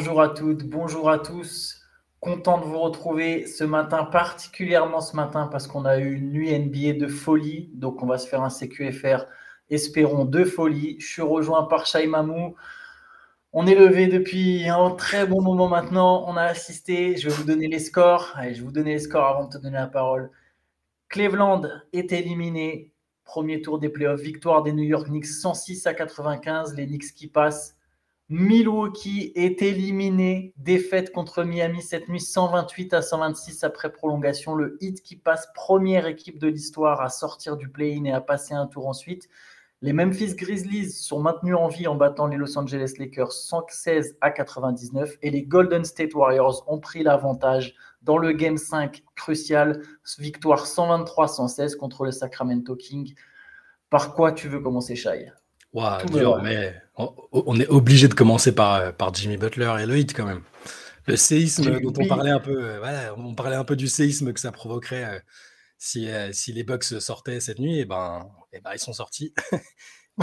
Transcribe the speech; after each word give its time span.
Bonjour 0.00 0.22
à 0.22 0.30
toutes, 0.30 0.64
bonjour 0.64 1.10
à 1.10 1.18
tous. 1.18 1.82
Content 2.20 2.58
de 2.58 2.64
vous 2.64 2.78
retrouver 2.78 3.46
ce 3.46 3.64
matin, 3.64 4.04
particulièrement 4.04 5.02
ce 5.02 5.14
matin 5.14 5.46
parce 5.46 5.66
qu'on 5.66 5.84
a 5.84 5.98
eu 5.98 6.14
une 6.14 6.32
nuit 6.32 6.58
NBA 6.58 6.94
de 6.98 7.06
folie. 7.06 7.68
Donc 7.74 8.02
on 8.02 8.06
va 8.06 8.16
se 8.16 8.26
faire 8.26 8.40
un 8.40 8.48
CQFR, 8.48 9.26
espérons 9.68 10.24
de 10.24 10.42
folie. 10.44 10.96
Je 11.00 11.06
suis 11.06 11.20
rejoint 11.20 11.64
par 11.64 11.84
Shai 11.84 12.06
Mamou. 12.06 12.54
On 13.52 13.66
est 13.66 13.74
levé 13.74 14.06
depuis 14.06 14.70
un 14.70 14.92
très 14.92 15.26
bon 15.26 15.42
moment 15.42 15.68
maintenant. 15.68 16.24
On 16.26 16.34
a 16.38 16.44
assisté. 16.44 17.18
Je 17.18 17.28
vais 17.28 17.34
vous 17.34 17.44
donner 17.44 17.68
les 17.68 17.78
scores. 17.78 18.32
Allez, 18.36 18.54
je 18.54 18.60
vais 18.60 18.64
vous 18.64 18.72
donner 18.72 18.94
les 18.94 19.00
scores 19.00 19.26
avant 19.26 19.48
de 19.48 19.52
te 19.52 19.58
donner 19.58 19.76
la 19.76 19.86
parole. 19.86 20.30
Cleveland 21.10 21.60
est 21.92 22.10
éliminé. 22.10 22.94
Premier 23.24 23.60
tour 23.60 23.78
des 23.78 23.90
playoffs. 23.90 24.22
Victoire 24.22 24.62
des 24.62 24.72
New 24.72 24.82
York 24.82 25.08
Knicks 25.08 25.26
106 25.26 25.86
à 25.86 25.92
95. 25.92 26.74
Les 26.74 26.86
Knicks 26.86 27.12
qui 27.12 27.26
passent. 27.26 27.76
Milwaukee 28.32 29.32
est 29.34 29.60
éliminé. 29.60 30.54
Défaite 30.56 31.10
contre 31.10 31.42
Miami 31.42 31.82
cette 31.82 32.08
nuit 32.08 32.20
128 32.20 32.94
à 32.94 33.02
126 33.02 33.64
après 33.64 33.90
prolongation. 33.90 34.54
Le 34.54 34.78
Heat 34.80 35.02
qui 35.02 35.16
passe 35.16 35.48
première 35.52 36.06
équipe 36.06 36.38
de 36.38 36.46
l'histoire 36.46 37.00
à 37.00 37.08
sortir 37.08 37.56
du 37.56 37.68
play-in 37.68 38.04
et 38.04 38.12
à 38.12 38.20
passer 38.20 38.54
un 38.54 38.68
tour 38.68 38.86
ensuite. 38.86 39.28
Les 39.82 39.92
Memphis 39.92 40.36
Grizzlies 40.36 40.92
sont 40.92 41.18
maintenus 41.18 41.56
en 41.56 41.66
vie 41.66 41.88
en 41.88 41.96
battant 41.96 42.28
les 42.28 42.36
Los 42.36 42.56
Angeles 42.56 42.92
Lakers 43.00 43.32
116 43.32 44.16
à 44.20 44.30
99 44.30 45.16
et 45.22 45.30
les 45.30 45.42
Golden 45.42 45.84
State 45.84 46.14
Warriors 46.14 46.62
ont 46.68 46.78
pris 46.78 47.02
l'avantage 47.02 47.74
dans 48.02 48.16
le 48.16 48.30
Game 48.30 48.58
5 48.58 49.02
crucial, 49.16 49.82
victoire 50.20 50.66
123-116 50.66 51.74
contre 51.74 52.04
le 52.04 52.12
Sacramento 52.12 52.76
King. 52.76 53.12
Par 53.88 54.14
quoi 54.14 54.30
tu 54.30 54.46
veux 54.46 54.60
commencer, 54.60 54.94
Shai? 54.94 55.32
Wow, 55.72 56.40
mais 56.42 56.74
on, 56.96 57.60
est 57.60 57.68
obligé 57.68 58.08
de 58.08 58.14
commencer 58.14 58.52
par, 58.52 58.74
euh, 58.76 58.92
par 58.92 59.14
Jimmy 59.14 59.36
Butler 59.36 59.72
et 59.80 59.86
le 59.86 59.98
hit 59.98 60.14
quand 60.14 60.26
même. 60.26 60.42
Le 61.06 61.16
séisme 61.16 61.80
dont 61.80 61.92
on 61.96 62.06
parlait 62.06 62.30
un 62.30 62.40
peu, 62.40 62.62
euh, 62.62 63.14
on 63.16 63.34
parlait 63.34 63.56
un 63.56 63.64
peu 63.64 63.76
du 63.76 63.88
séisme 63.88 64.32
que 64.32 64.40
ça 64.40 64.52
provoquerait 64.52 65.04
euh, 65.04 65.18
si, 65.78 66.08
si 66.32 66.52
les 66.52 66.64
Bucks 66.64 66.84
sortaient 66.84 67.40
cette 67.40 67.58
nuit, 67.58 67.78
et 67.78 67.84
ben, 67.84 68.28
et 68.52 68.60
ben 68.60 68.72
ils 68.74 68.78
sont 68.78 68.92
sortis. 68.92 69.32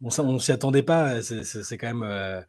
on, 0.00 0.38
s'y 0.38 0.52
attendait 0.52 0.82
pas. 0.82 1.20
C'est, 1.20 1.76
quand 1.76 1.92
même. 1.92 2.44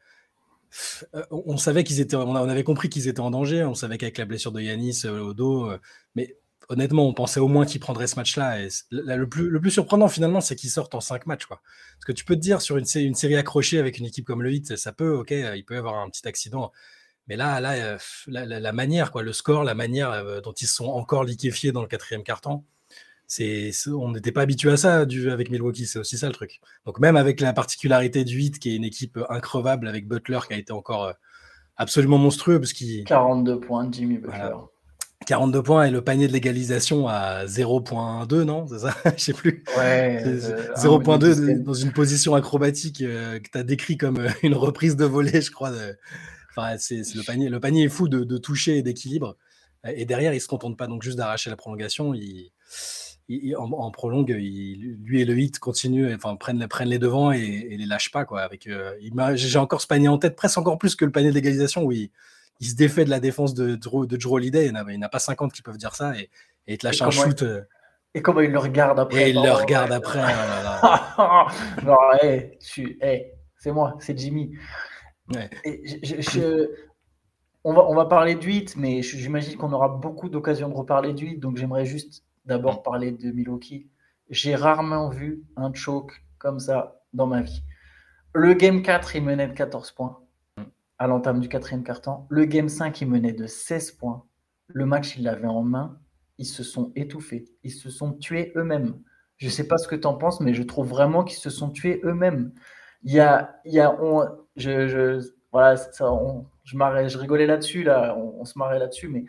on 1.31 1.57
savait 1.57 1.83
qu'ils 1.83 1.99
étaient, 1.99 2.15
on 2.15 2.33
avait 2.35 2.63
compris 2.63 2.89
qu'ils 2.89 3.09
étaient 3.09 3.19
en 3.19 3.31
danger. 3.31 3.65
On 3.65 3.75
savait 3.75 3.97
qu'avec 3.97 4.17
la 4.19 4.25
blessure 4.25 4.53
de 4.53 4.61
Yanis 4.61 5.05
au 5.05 5.33
dos, 5.33 5.69
mais 6.15 6.37
honnêtement, 6.69 7.07
on 7.07 7.13
pensait 7.13 7.39
au 7.39 7.47
moins 7.47 7.65
qu'ils 7.65 7.79
prendraient 7.79 8.07
ce 8.07 8.15
match-là. 8.15 8.61
Et 8.61 8.67
le, 8.91 9.27
plus, 9.27 9.49
le 9.49 9.59
plus 9.59 9.71
surprenant, 9.71 10.07
finalement, 10.07 10.41
c'est 10.41 10.55
qu'ils 10.55 10.69
sortent 10.69 10.95
en 10.95 11.01
cinq 11.01 11.25
matchs. 11.25 11.45
Quoi. 11.45 11.61
Parce 11.95 12.05
que 12.05 12.11
tu 12.11 12.25
peux 12.25 12.35
te 12.35 12.41
dire, 12.41 12.61
sur 12.61 12.77
une, 12.77 12.85
une 12.95 13.15
série 13.15 13.35
accrochée 13.35 13.79
avec 13.79 13.97
une 13.97 14.05
équipe 14.05 14.25
comme 14.25 14.41
le 14.41 14.51
Heat, 14.51 14.75
ça 14.75 14.91
peut, 14.91 15.15
ok, 15.15 15.31
il 15.31 15.63
peut 15.65 15.75
y 15.75 15.77
avoir 15.77 15.95
un 15.95 16.09
petit 16.09 16.27
accident. 16.27 16.71
Mais 17.27 17.35
là, 17.35 17.59
là 17.61 17.73
euh, 17.73 17.97
la, 18.27 18.71
manière, 18.73 19.11
quoi, 19.11 19.23
le 19.23 19.33
score, 19.33 19.63
la 19.63 19.75
manière 19.75 20.11
euh, 20.11 20.41
dont 20.41 20.53
ils 20.53 20.67
sont 20.67 20.87
encore 20.87 21.23
liquéfiés 21.23 21.71
dans 21.71 21.81
le 21.81 21.87
quatrième 21.87 22.23
carton, 22.23 22.63
c'est, 23.27 23.71
on 23.87 24.11
n'était 24.11 24.31
pas 24.31 24.41
habitué 24.41 24.71
à 24.71 24.77
ça 24.77 25.05
du, 25.05 25.31
avec 25.31 25.49
Milwaukee, 25.49 25.87
c'est 25.87 25.99
aussi 25.99 26.17
ça 26.17 26.27
le 26.27 26.33
truc. 26.33 26.59
Donc 26.85 26.99
même 26.99 27.15
avec 27.15 27.39
la 27.39 27.53
particularité 27.53 28.25
du 28.25 28.39
Heat, 28.39 28.59
qui 28.59 28.71
est 28.71 28.75
une 28.75 28.83
équipe 28.83 29.17
increvable 29.29 29.87
avec 29.87 30.07
Butler 30.07 30.39
qui 30.47 30.53
a 30.53 30.57
été 30.57 30.73
encore 30.73 31.05
euh, 31.05 31.13
absolument 31.77 32.17
monstrueux. 32.17 32.59
Parce 32.59 32.73
qu'il... 32.73 33.05
42 33.05 33.59
points, 33.59 33.89
Jimmy 33.91 34.17
Butler. 34.17 34.55
42 35.25 35.63
points 35.63 35.85
et 35.85 35.91
le 35.91 36.01
panier 36.01 36.27
de 36.27 36.33
l'égalisation 36.33 37.07
à 37.07 37.45
0.2, 37.45 38.43
non 38.43 38.67
C'est 38.67 38.79
ça? 38.79 38.95
Je 39.17 39.23
sais 39.23 39.33
plus. 39.33 39.63
Ouais. 39.77 40.23
0.2 40.23 41.25
euh, 41.25 41.59
dans 41.59 41.73
une 41.73 41.91
position 41.91 42.35
acrobatique 42.35 43.01
euh, 43.01 43.39
que 43.39 43.49
tu 43.49 43.57
as 43.57 43.63
décrit 43.63 43.97
comme 43.97 44.19
euh, 44.19 44.29
une 44.43 44.55
reprise 44.55 44.95
de 44.95 45.05
volée, 45.05 45.41
je 45.41 45.51
crois. 45.51 45.71
Enfin, 46.49 46.75
c'est, 46.77 47.01
le, 47.15 47.23
panier, 47.23 47.49
le 47.49 47.59
panier 47.59 47.85
est 47.85 47.89
fou 47.89 48.07
de, 48.07 48.37
toucher 48.37 48.77
et 48.77 48.83
d'équilibre. 48.83 49.37
Et 49.85 50.05
derrière, 50.05 50.33
il 50.33 50.39
se 50.39 50.47
contente 50.47 50.77
pas 50.77 50.87
donc 50.87 51.03
juste 51.03 51.17
d'arracher 51.17 51.49
la 51.49 51.57
prolongation. 51.57 52.13
Il, 52.13 52.51
en, 53.57 53.91
prolongue, 53.91 54.29
lui 54.29 55.21
et 55.21 55.25
le 55.25 55.39
hit 55.39 55.57
continuent, 55.59 56.13
enfin 56.13 56.35
prennent, 56.35 56.67
prennent 56.67 56.89
les 56.89 56.99
devants 56.99 57.31
et, 57.31 57.39
et 57.39 57.77
les 57.77 57.85
lâchent 57.85 58.11
pas. 58.11 58.25
Quoi, 58.25 58.41
avec, 58.41 58.69
j'ai 59.35 59.59
encore 59.59 59.81
ce 59.81 59.87
panier 59.87 60.07
en 60.07 60.17
tête, 60.17 60.35
presque 60.35 60.57
encore 60.57 60.77
plus 60.77 60.95
que 60.95 61.05
le 61.05 61.11
panier 61.11 61.31
d'égalisation 61.31 61.83
où 61.83 61.91
il 61.91 62.11
il 62.59 62.67
se 62.67 62.75
défait 62.75 63.05
de 63.05 63.09
la 63.09 63.19
défense 63.19 63.53
de, 63.53 63.75
Drew, 63.75 64.05
de 64.05 64.15
Drew 64.17 64.35
Holiday. 64.35 64.67
Il 64.67 64.73
n'y 64.73 64.97
en 64.97 65.01
a 65.01 65.09
pas 65.09 65.19
50 65.19 65.51
qui 65.51 65.61
peuvent 65.61 65.77
dire 65.77 65.95
ça 65.95 66.17
et, 66.17 66.29
et 66.67 66.73
il 66.73 66.77
te 66.77 66.85
lâche 66.85 67.01
un 67.01 67.11
shoot. 67.11 67.43
Euh. 67.43 67.61
Et 68.13 68.21
comment 68.21 68.41
il 68.41 68.51
le 68.51 68.59
regarde 68.59 68.99
après? 68.99 69.29
Et 69.29 69.29
il 69.31 69.41
le 69.41 69.51
regarde 69.51 69.91
après. 69.91 70.21
non, 71.83 71.97
c'est 72.59 73.71
moi, 73.71 73.95
c'est 73.99 74.17
Jimmy. 74.17 74.51
on, 77.63 77.73
va, 77.73 77.85
on 77.85 77.95
va 77.95 78.05
parler 78.05 78.35
du 78.35 78.51
hit, 78.51 78.75
mais 78.77 79.01
j'imagine 79.01 79.57
qu'on 79.57 79.73
aura 79.73 79.89
beaucoup 79.89 80.29
d'occasions 80.29 80.69
de 80.69 80.75
reparler 80.75 81.13
du 81.13 81.27
hit, 81.27 81.39
donc 81.39 81.57
j'aimerais 81.57 81.85
juste 81.85 82.23
d'abord 82.45 82.79
mm. 82.79 82.83
parler 82.83 83.11
de 83.11 83.31
Milwaukee. 83.31 83.87
J'ai 84.29 84.55
rarement 84.55 85.09
vu 85.09 85.43
un 85.55 85.73
choke 85.73 86.23
comme 86.37 86.59
ça 86.59 87.01
dans 87.13 87.27
ma 87.27 87.41
vie. 87.41 87.63
Le 88.33 88.53
game 88.53 88.81
4, 88.81 89.15
il 89.15 89.23
menait 89.23 89.47
de 89.47 89.53
14 89.53 89.91
points 89.91 90.22
à 91.03 91.07
l'entame 91.07 91.41
du 91.41 91.49
quatrième 91.49 91.83
quart-temps. 91.83 92.27
Le 92.29 92.45
game 92.45 92.69
5, 92.69 93.01
il 93.01 93.09
menait 93.09 93.33
de 93.33 93.45
16 93.45 93.91
points. 93.91 94.23
Le 94.67 94.85
match, 94.85 95.17
il 95.17 95.23
l'avait 95.23 95.47
en 95.47 95.61
main. 95.61 95.99
Ils 96.37 96.45
se 96.45 96.63
sont 96.63 96.93
étouffés. 96.95 97.43
Ils 97.63 97.73
se 97.73 97.89
sont 97.89 98.13
tués 98.13 98.53
eux-mêmes. 98.55 99.01
Je 99.35 99.47
ne 99.47 99.51
sais 99.51 99.67
pas 99.67 99.77
ce 99.77 99.89
que 99.89 99.97
tu 99.97 100.07
en 100.07 100.13
penses, 100.13 100.39
mais 100.39 100.53
je 100.53 100.63
trouve 100.63 100.87
vraiment 100.87 101.25
qu'ils 101.25 101.39
se 101.39 101.49
sont 101.49 101.71
tués 101.71 101.99
eux-mêmes. 102.05 102.53
Il 103.03 103.11
y 103.11 103.19
a, 103.19 103.59
il 103.65 103.73
y 103.73 103.81
a 103.81 103.93
je, 104.55 104.87
je, 104.87 105.19
voilà, 105.51 105.75
ça, 105.75 106.09
je, 106.63 106.77
marrais, 106.77 107.09
je 107.09 107.17
rigolais 107.17 107.47
là-dessus, 107.47 107.83
là, 107.83 108.17
on, 108.17 108.45
se 108.45 108.57
marrait 108.57 108.79
là-dessus, 108.79 109.09
mais 109.09 109.25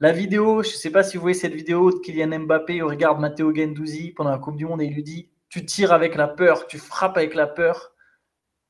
la 0.00 0.12
vidéo, 0.12 0.62
je 0.62 0.68
ne 0.68 0.74
sais 0.74 0.90
pas 0.90 1.02
si 1.02 1.16
vous 1.16 1.22
voyez 1.22 1.38
cette 1.38 1.54
vidéo 1.54 1.92
de 1.92 1.98
Kylian 2.00 2.40
Mbappé, 2.40 2.76
il 2.76 2.82
regarde 2.82 3.20
Matteo 3.20 3.54
Gendouzi 3.54 4.10
pendant 4.10 4.32
la 4.32 4.38
Coupe 4.38 4.56
du 4.56 4.66
Monde 4.66 4.82
et 4.82 4.84
il 4.84 4.92
lui 4.92 5.02
dit 5.02 5.30
Tu 5.48 5.64
tires 5.64 5.94
avec 5.94 6.14
la 6.14 6.28
peur, 6.28 6.66
tu 6.66 6.76
frappes 6.76 7.16
avec 7.16 7.34
la 7.34 7.46
peur 7.46 7.95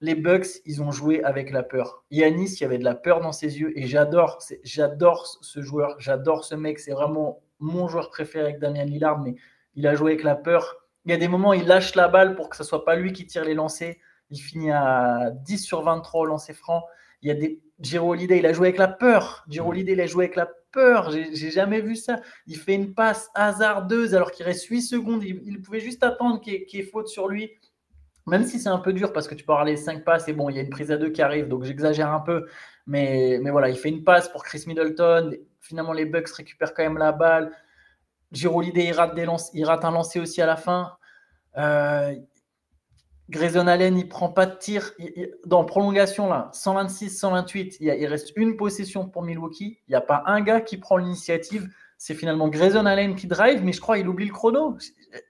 les 0.01 0.15
Bucks, 0.15 0.61
ils 0.65 0.83
ont 0.83 0.93
joué 0.93 1.23
avec 1.25 1.51
la 1.51 1.63
peur. 1.63 2.05
Yanis, 2.11 2.55
il 2.55 2.61
y 2.61 2.65
avait 2.65 2.79
de 2.79 2.85
la 2.85 2.95
peur 2.95 3.21
dans 3.21 3.33
ses 3.33 3.59
yeux 3.59 3.79
et 3.79 3.87
j'adore, 3.87 4.43
j'adore 4.63 5.27
ce 5.41 5.63
joueur, 5.63 5.97
j'adore 5.99 6.45
ce 6.45 6.55
mec. 6.55 6.79
C'est 6.79 6.93
vraiment 6.93 7.41
mon 7.61 7.89
joueur 7.89 8.11
préféré 8.11 8.45
avec 8.45 8.59
Damien 8.59 8.85
Lillard, 8.85 9.21
mais 9.21 9.37
il 9.75 9.87
a 9.87 9.95
joué 9.95 10.13
avec 10.13 10.25
la 10.25 10.37
peur. 10.37 10.77
Il 11.05 11.13
y 11.13 11.15
a 11.15 11.17
des 11.17 11.29
moments, 11.29 11.53
il 11.53 11.67
lâche 11.67 11.95
la 11.95 12.09
balle 12.09 12.35
pour 12.35 12.51
que 12.51 12.57
ce 12.57 12.65
soit 12.65 12.85
pas 12.85 12.97
lui 12.97 13.13
qui 13.13 13.27
tire 13.27 13.45
les 13.45 13.55
lancers. 13.55 13.97
Il 14.31 14.39
finit 14.39 14.73
à 14.73 15.31
10 15.31 15.59
sur 15.59 15.83
23 15.83 16.23
au 16.23 16.25
lancer 16.27 16.53
franc. 16.53 16.85
Il 17.23 17.29
y 17.29 17.31
a 17.31 17.35
des 17.35 17.61
Giro 17.79 18.13
Holiday, 18.13 18.39
il 18.39 18.47
a 18.47 18.53
joué 18.53 18.69
avec 18.69 18.79
la 18.79 18.89
peur. 18.89 19.45
Giro 19.49 19.71
Holiday, 19.71 19.93
il 19.93 20.01
a 20.01 20.07
joué 20.07 20.25
avec 20.25 20.37
la 20.37 20.49
peur. 20.73 21.11
J'ai 21.11 21.51
jamais 21.51 21.81
vu 21.81 21.95
ça. 21.95 22.21
Il 22.47 22.57
fait 22.57 22.75
une 22.75 22.95
passe 22.95 23.29
hasardeuse 23.35 24.15
alors 24.15 24.31
qu'il 24.31 24.47
reste 24.47 24.67
8 24.67 24.83
secondes. 24.83 25.23
Il, 25.23 25.61
pouvait 25.63 25.81
juste 25.81 26.03
attendre 26.03 26.41
qu'il 26.41 26.55
y, 26.55 26.79
ait 26.79 26.83
faute 26.83 27.09
sur 27.09 27.29
lui 27.29 27.51
même 28.27 28.45
si 28.45 28.59
c'est 28.59 28.69
un 28.69 28.79
peu 28.79 28.93
dur 28.93 29.13
parce 29.13 29.29
que 29.29 29.35
tu 29.35 29.45
peux 29.45 29.53
avoir 29.53 29.65
les 29.65 29.77
5 29.77 30.05
passes 30.05 30.29
et 30.29 30.33
bon, 30.33 30.49
il 30.51 30.57
y 30.57 30.59
a 30.59 30.63
une 30.63 30.71
prise 30.71 30.91
à 30.91 30.97
deux 30.97 31.11
qui 31.11 31.23
arrive, 31.23 31.49
donc 31.49 31.65
j'exagère 31.65 32.13
un 32.13 32.21
peu. 32.21 32.47
Mais, 32.87 33.39
mais 33.43 33.51
voilà, 33.51 33.69
il 33.69 33.77
fait 33.77 33.89
une 33.89 34.05
passe 34.05 34.29
pour 34.29 34.45
Chris 34.45 34.65
Middleton. 34.67 35.33
Finalement, 35.61 35.93
les 35.93 36.05
Bucks 36.05 36.29
récupèrent 36.31 36.75
quand 36.75 36.83
même 36.83 36.99
la 36.99 37.13
balle. 37.13 37.53
Giro 38.33 38.63
il 38.63 38.93
rate, 38.93 39.19
rate 39.63 39.85
un 39.85 39.91
lancer 39.93 40.21
aussi 40.21 40.43
à 40.43 40.47
la 40.47 40.57
fin. 40.57 40.97
Euh, 41.57 42.15
Grayson 43.29 43.67
Allen, 43.67 43.97
il 43.97 44.09
prend 44.09 44.29
pas 44.29 44.47
de 44.47 44.57
tir. 44.57 44.93
dans 45.45 45.65
prolongation, 45.65 46.29
là, 46.29 46.51
126-128, 46.53 47.79
il, 47.81 47.87
il, 47.89 48.07
reste 48.07 48.33
une 48.37 48.57
possession 48.57 49.09
pour 49.09 49.23
Milwaukee. 49.23 49.79
Il 49.89 49.91
n'y 49.91 49.97
a 49.97 50.01
pas 50.01 50.23
un 50.27 50.41
gars 50.41 50.61
qui 50.61 50.77
prend 50.77 50.97
l'initiative. 50.97 51.69
C'est 51.99 52.15
finalement 52.15 52.49
Grayson 52.49 52.87
Allen 52.87 53.15
qui 53.15 53.27
drive, 53.27 53.65
mais 53.65 53.73
je 53.73 53.81
crois 53.81 53.97
qu'il 53.97 54.07
oublie 54.09 54.27
le 54.27 54.33
chrono. 54.33 54.77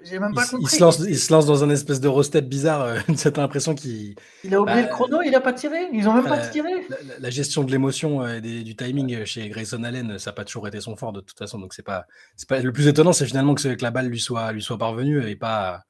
J'ai 0.02 0.18
même 0.18 0.34
pas 0.34 0.44
il, 0.44 0.50
compris. 0.50 0.64
Il 0.64 0.76
se, 0.76 0.80
lance, 0.80 0.98
il 1.00 1.18
se 1.18 1.32
lance 1.32 1.46
dans 1.46 1.64
un 1.64 1.70
espèce 1.70 2.00
de 2.00 2.08
rostet 2.08 2.42
bizarre. 2.42 2.82
Euh, 2.82 2.98
cette 3.16 3.38
impression 3.38 3.74
qu'il. 3.74 4.14
Il 4.44 4.54
a 4.54 4.60
oublié 4.60 4.82
le 4.82 4.88
bah, 4.88 4.88
chrono, 4.88 5.22
il 5.22 5.30
n'a 5.30 5.40
pas 5.40 5.52
tiré. 5.52 5.88
Ils 5.92 6.08
ont 6.08 6.14
même 6.14 6.24
pas 6.24 6.38
tiré. 6.38 6.70
La, 7.18 7.30
gestion 7.30 7.64
de 7.64 7.70
l'émotion 7.70 8.22
euh, 8.22 8.40
et 8.42 8.62
du 8.62 8.76
timing 8.76 9.24
chez 9.24 9.48
Grayson 9.48 9.84
Allen, 9.84 10.18
ça 10.18 10.30
n'a 10.30 10.34
pas 10.34 10.44
toujours 10.44 10.68
été 10.68 10.80
son 10.80 10.96
fort 10.96 11.12
de 11.12 11.20
toute 11.20 11.38
façon. 11.38 11.58
Donc 11.58 11.74
c'est 11.74 11.82
pas, 11.82 12.06
pas 12.48 12.60
le 12.60 12.72
plus 12.72 12.88
étonnant, 12.88 13.12
c'est 13.12 13.26
finalement 13.26 13.54
que, 13.54 13.74
que, 13.74 13.82
la 13.82 13.90
balle 13.90 14.08
lui 14.08 14.20
soit, 14.20 14.52
lui 14.52 14.62
soit 14.62 14.78
parvenue 14.78 15.28
et 15.28 15.36
pas. 15.36 15.82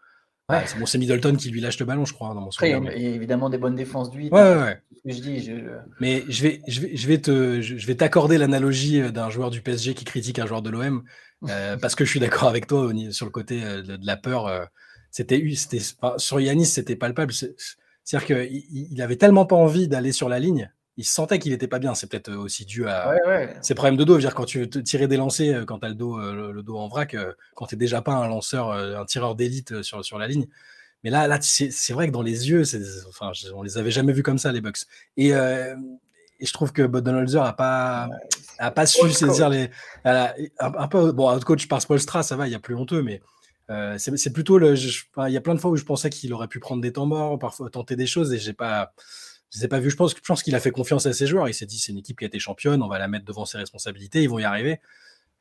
c'est 0.50 0.78
bon, 0.78 0.86
Middleton 0.98 1.36
qui 1.36 1.50
lui 1.50 1.60
lâche 1.60 1.78
le 1.78 1.86
ballon, 1.86 2.04
je 2.04 2.14
crois, 2.14 2.34
dans 2.34 2.40
mon 2.40 2.50
souvenir. 2.50 2.92
il 2.96 3.02
y 3.02 3.06
a 3.06 3.10
évidemment 3.10 3.50
des 3.50 3.58
bonnes 3.58 3.76
défenses 3.76 4.10
du 4.10 4.28
Ouais, 4.28 4.30
ouais, 4.30 4.82
je 5.06 5.20
dis, 5.20 5.52
Mais 6.00 6.24
je 6.28 6.42
vais, 6.42 6.60
je 6.66 6.80
vais, 6.80 6.96
je 6.96 7.06
vais 7.06 7.18
te, 7.18 7.60
je 7.60 7.86
vais 7.86 7.94
t'accorder 7.94 8.38
l'analogie 8.38 9.00
euh, 9.00 9.10
d'un 9.10 9.30
joueur 9.30 9.50
du 9.50 9.62
PSG 9.62 9.94
qui 9.94 10.04
critique 10.04 10.40
un 10.40 10.46
joueur 10.46 10.62
de 10.62 10.70
l'OM. 10.70 11.04
Euh, 11.44 11.76
parce 11.76 11.94
que 11.94 12.04
je 12.04 12.10
suis 12.10 12.20
d'accord 12.20 12.48
avec 12.48 12.66
toi 12.66 12.90
sur 13.10 13.26
le 13.26 13.30
côté 13.30 13.62
euh, 13.62 13.82
de, 13.82 14.06
la 14.06 14.16
peur. 14.16 14.46
Euh, 14.46 14.64
c'était, 15.10 15.42
sur 16.18 16.40
Yanis, 16.40 16.66
c'était 16.66 16.96
palpable. 16.96 17.32
C'est-à-dire 17.32 18.26
qu'il 18.26 18.64
il 18.92 19.02
avait 19.02 19.16
tellement 19.16 19.46
pas 19.46 19.56
envie 19.56 19.88
d'aller 19.88 20.12
sur 20.12 20.28
la 20.28 20.38
ligne. 20.38 20.70
Il 20.98 21.04
sentait 21.04 21.38
qu'il 21.38 21.52
n'était 21.52 21.68
pas 21.68 21.78
bien. 21.78 21.94
C'est 21.94 22.10
peut-être 22.10 22.32
aussi 22.32 22.64
dû 22.64 22.88
à 22.88 23.14
ses 23.60 23.74
problèmes 23.74 23.96
de 23.96 24.04
dos. 24.04 24.18
dire, 24.18 24.34
quand 24.34 24.46
tu 24.46 24.60
veux 24.60 24.68
tirer 24.68 25.08
des 25.08 25.18
lancers, 25.18 25.66
quand 25.66 25.80
tu 25.80 25.86
as 25.86 25.90
le 25.90 25.94
dos, 25.94 26.18
le, 26.18 26.62
dos 26.62 26.78
en 26.78 26.88
vrac, 26.88 27.14
quand 27.54 27.66
tu 27.66 27.74
n'es 27.74 27.78
déjà 27.78 28.00
pas 28.00 28.14
un 28.14 28.28
lanceur, 28.28 28.72
un 28.72 29.04
tireur 29.04 29.34
d'élite 29.34 29.82
sur, 29.82 30.02
sur 30.04 30.18
la 30.18 30.26
ligne. 30.26 30.46
Mais 31.06 31.10
là, 31.10 31.28
là 31.28 31.38
c'est 31.40 31.92
vrai 31.92 32.08
que 32.08 32.12
dans 32.12 32.22
les 32.22 32.48
yeux, 32.48 32.62
enfin, 33.08 33.30
on 33.54 33.62
les 33.62 33.78
avait 33.78 33.90
jamais 33.90 34.12
vus 34.12 34.22
comme 34.22 34.38
ça, 34.38 34.52
les 34.52 34.60
Bucks. 34.60 34.78
Et, 35.16 35.34
euh, 35.34 35.76
et 36.40 36.46
je 36.46 36.52
trouve 36.52 36.72
que 36.72 36.82
Budenholzer 36.82 37.42
a 37.42 37.54
pas, 37.54 38.08
a 38.58 38.70
pas 38.70 38.86
su 38.86 39.10
saisir 39.10 39.48
les. 39.48 39.70
un, 40.04 40.88
peu, 40.88 41.12
bon, 41.12 41.38
coach 41.40 41.68
par 41.68 41.80
Spolstra, 41.82 42.22
ça 42.22 42.36
va, 42.36 42.46
il 42.46 42.52
y 42.52 42.54
a 42.54 42.60
plus 42.60 42.74
honteux, 42.74 43.02
mais 43.02 43.20
euh, 43.70 43.96
c'est 43.98 44.32
plutôt 44.32 44.58
le. 44.58 44.74
il 44.76 45.32
y 45.32 45.36
a 45.36 45.40
plein 45.40 45.54
de 45.54 45.60
fois 45.60 45.70
où 45.70 45.76
je 45.76 45.84
pensais 45.84 46.10
qu'il 46.10 46.32
aurait 46.32 46.48
pu 46.48 46.60
prendre 46.60 46.82
des 46.82 46.92
temps 46.92 47.06
morts, 47.06 47.38
parfois 47.38 47.70
tenter 47.70 47.96
des 47.96 48.06
choses, 48.06 48.32
et 48.32 48.38
j'ai 48.38 48.52
pas. 48.52 48.92
Je 49.54 49.60
les 49.60 49.68
pas 49.68 49.78
vu. 49.78 49.90
Je 49.90 49.96
pense, 49.96 50.14
je 50.14 50.20
pense 50.20 50.42
qu'il 50.42 50.54
a 50.54 50.60
fait 50.60 50.72
confiance 50.72 51.06
à 51.06 51.12
ses 51.12 51.26
joueurs. 51.26 51.48
Il 51.48 51.54
s'est 51.54 51.66
dit 51.66 51.78
c'est 51.78 51.92
une 51.92 51.98
équipe 51.98 52.18
qui 52.18 52.24
a 52.24 52.28
été 52.28 52.38
championne, 52.38 52.82
on 52.82 52.88
va 52.88 52.98
la 52.98 53.08
mettre 53.08 53.24
devant 53.24 53.44
ses 53.44 53.58
responsabilités, 53.58 54.22
ils 54.22 54.28
vont 54.28 54.38
y 54.38 54.44
arriver. 54.44 54.80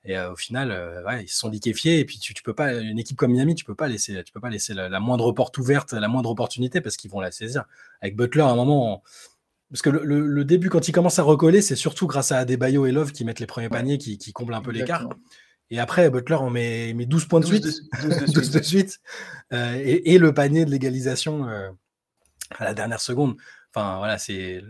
Et 0.05 0.17
euh, 0.17 0.31
au 0.31 0.35
final, 0.35 0.71
euh, 0.71 1.21
ils 1.21 1.27
se 1.27 1.39
sont 1.39 1.49
liquéfiés. 1.49 1.99
Et 1.99 2.05
puis 2.05 2.19
tu, 2.19 2.33
tu, 2.33 2.43
peux 2.43 2.53
pas, 2.53 2.73
une 2.73 2.99
équipe 2.99 3.17
comme 3.17 3.31
Miami, 3.31 3.55
tu 3.55 3.65
peux 3.65 3.75
pas 3.75 3.87
laisser, 3.87 4.23
tu 4.23 4.31
peux 4.31 4.39
pas 4.39 4.51
laisser 4.51 4.73
la, 4.73 4.99
moindre 4.99 5.31
porte 5.31 5.57
ouverte, 5.57 5.93
la 5.93 6.07
moindre 6.07 6.29
opportunité 6.29 6.81
parce 6.81 6.95
qu'ils 6.95 7.09
vont 7.09 7.19
la 7.19 7.31
saisir. 7.31 7.65
Avec 8.01 8.15
Butler, 8.15 8.43
à 8.43 8.49
un 8.49 8.55
moment, 8.55 9.03
parce 9.71 9.81
que 9.81 9.89
le, 9.89 10.45
début, 10.45 10.69
quand 10.69 10.87
il 10.87 10.91
commence 10.91 11.19
à 11.19 11.23
recoller, 11.23 11.61
c'est 11.61 11.75
surtout 11.75 12.07
grâce 12.07 12.31
à 12.31 12.37
Adebayo 12.37 12.85
et 12.85 12.91
Love 12.91 13.11
qui 13.11 13.25
mettent 13.25 13.39
les 13.39 13.47
premiers 13.47 13.69
paniers, 13.69 13.97
qui, 13.97 14.17
qui 14.17 14.31
comblent 14.31 14.53
un 14.53 14.61
peu 14.61 14.71
l'écart. 14.71 15.09
Et 15.71 15.79
après, 15.79 16.09
Butler, 16.11 16.37
on 16.39 16.51
met, 16.51 16.93
met 16.93 17.05
12 17.05 17.25
points 17.25 17.39
de 17.39 17.45
suite. 17.45 17.65
12 18.01 18.51
de, 18.51 18.61
suite. 18.61 18.99
Euh, 19.51 19.81
et, 19.83 20.17
le 20.19 20.33
panier 20.33 20.65
de 20.65 20.69
l'égalisation 20.69 21.45
à 21.45 22.63
la 22.63 22.73
dernière 22.73 23.01
seconde. 23.01 23.35
Enfin, 23.73 23.97
voilà, 23.97 24.17
c'est 24.17 24.61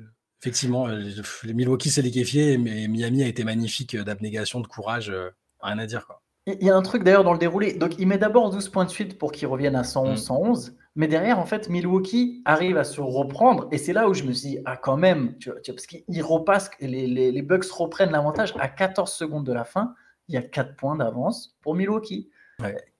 effectivement, 0.42 0.88
euh, 0.88 1.10
le 1.44 1.54
Milwaukee 1.54 1.90
s'est 1.90 2.02
liquéfié, 2.02 2.58
mais 2.58 2.88
Miami 2.88 3.24
a 3.24 3.28
été 3.28 3.44
magnifique 3.44 3.98
d'abnégation, 3.98 4.62
de 4.62 4.68
courage, 4.68 5.12
rien 5.60 5.78
à 5.78 5.86
dire. 5.86 6.08
Quoi. 6.08 6.22
Il 6.48 6.64
y 6.64 6.70
a 6.70 6.76
un 6.76 6.82
truc 6.84 7.04
d'ailleurs 7.04 7.24
dans 7.24 7.34
le 7.34 7.40
déroulé. 7.40 7.74
Donc, 7.74 7.98
il 7.98 8.08
met 8.08 8.20
d'abord 8.20 8.52
12 8.52 8.70
points 8.70 8.86
de 8.86 8.90
suite 8.90 9.18
pour 9.18 9.32
qu'il 9.32 9.48
revienne 9.48 9.76
à 9.76 9.84
111, 9.84 10.24
111. 10.24 10.70
Mm. 10.70 10.85
Mais 10.96 11.08
derrière, 11.08 11.40
en 11.40 11.46
fait, 11.46 11.70
Milwaukee 11.70 12.42
arrive 12.46 12.78
à 12.78 12.86
se 12.86 13.02
reprendre. 13.02 13.68
Et 13.72 13.78
c'est 13.78 13.92
là 13.92 14.08
où 14.08 14.14
je 14.14 14.24
me 14.24 14.32
suis 14.32 14.50
dit, 14.50 14.60
ah, 14.66 14.78
quand 14.78 14.96
même, 14.96 15.38
tu 15.40 15.50
vois, 15.50 15.60
parce 15.66 15.88
qu'ils 15.88 16.24
repassent, 16.24 16.72
les, 16.80 17.08
les, 17.08 17.42
Bucks 17.42 17.66
reprennent 17.66 18.12
l'avantage 18.12 18.54
à 18.60 18.70
14 18.70 19.12
secondes 19.12 19.46
de 19.46 19.52
la 19.52 19.66
fin. 19.66 19.94
Il 20.30 20.36
y 20.36 20.38
a 20.38 20.42
4 20.42 20.76
points 20.78 20.96
d'avance 20.96 21.58
pour 21.62 21.76
Milwaukee. 21.76 22.30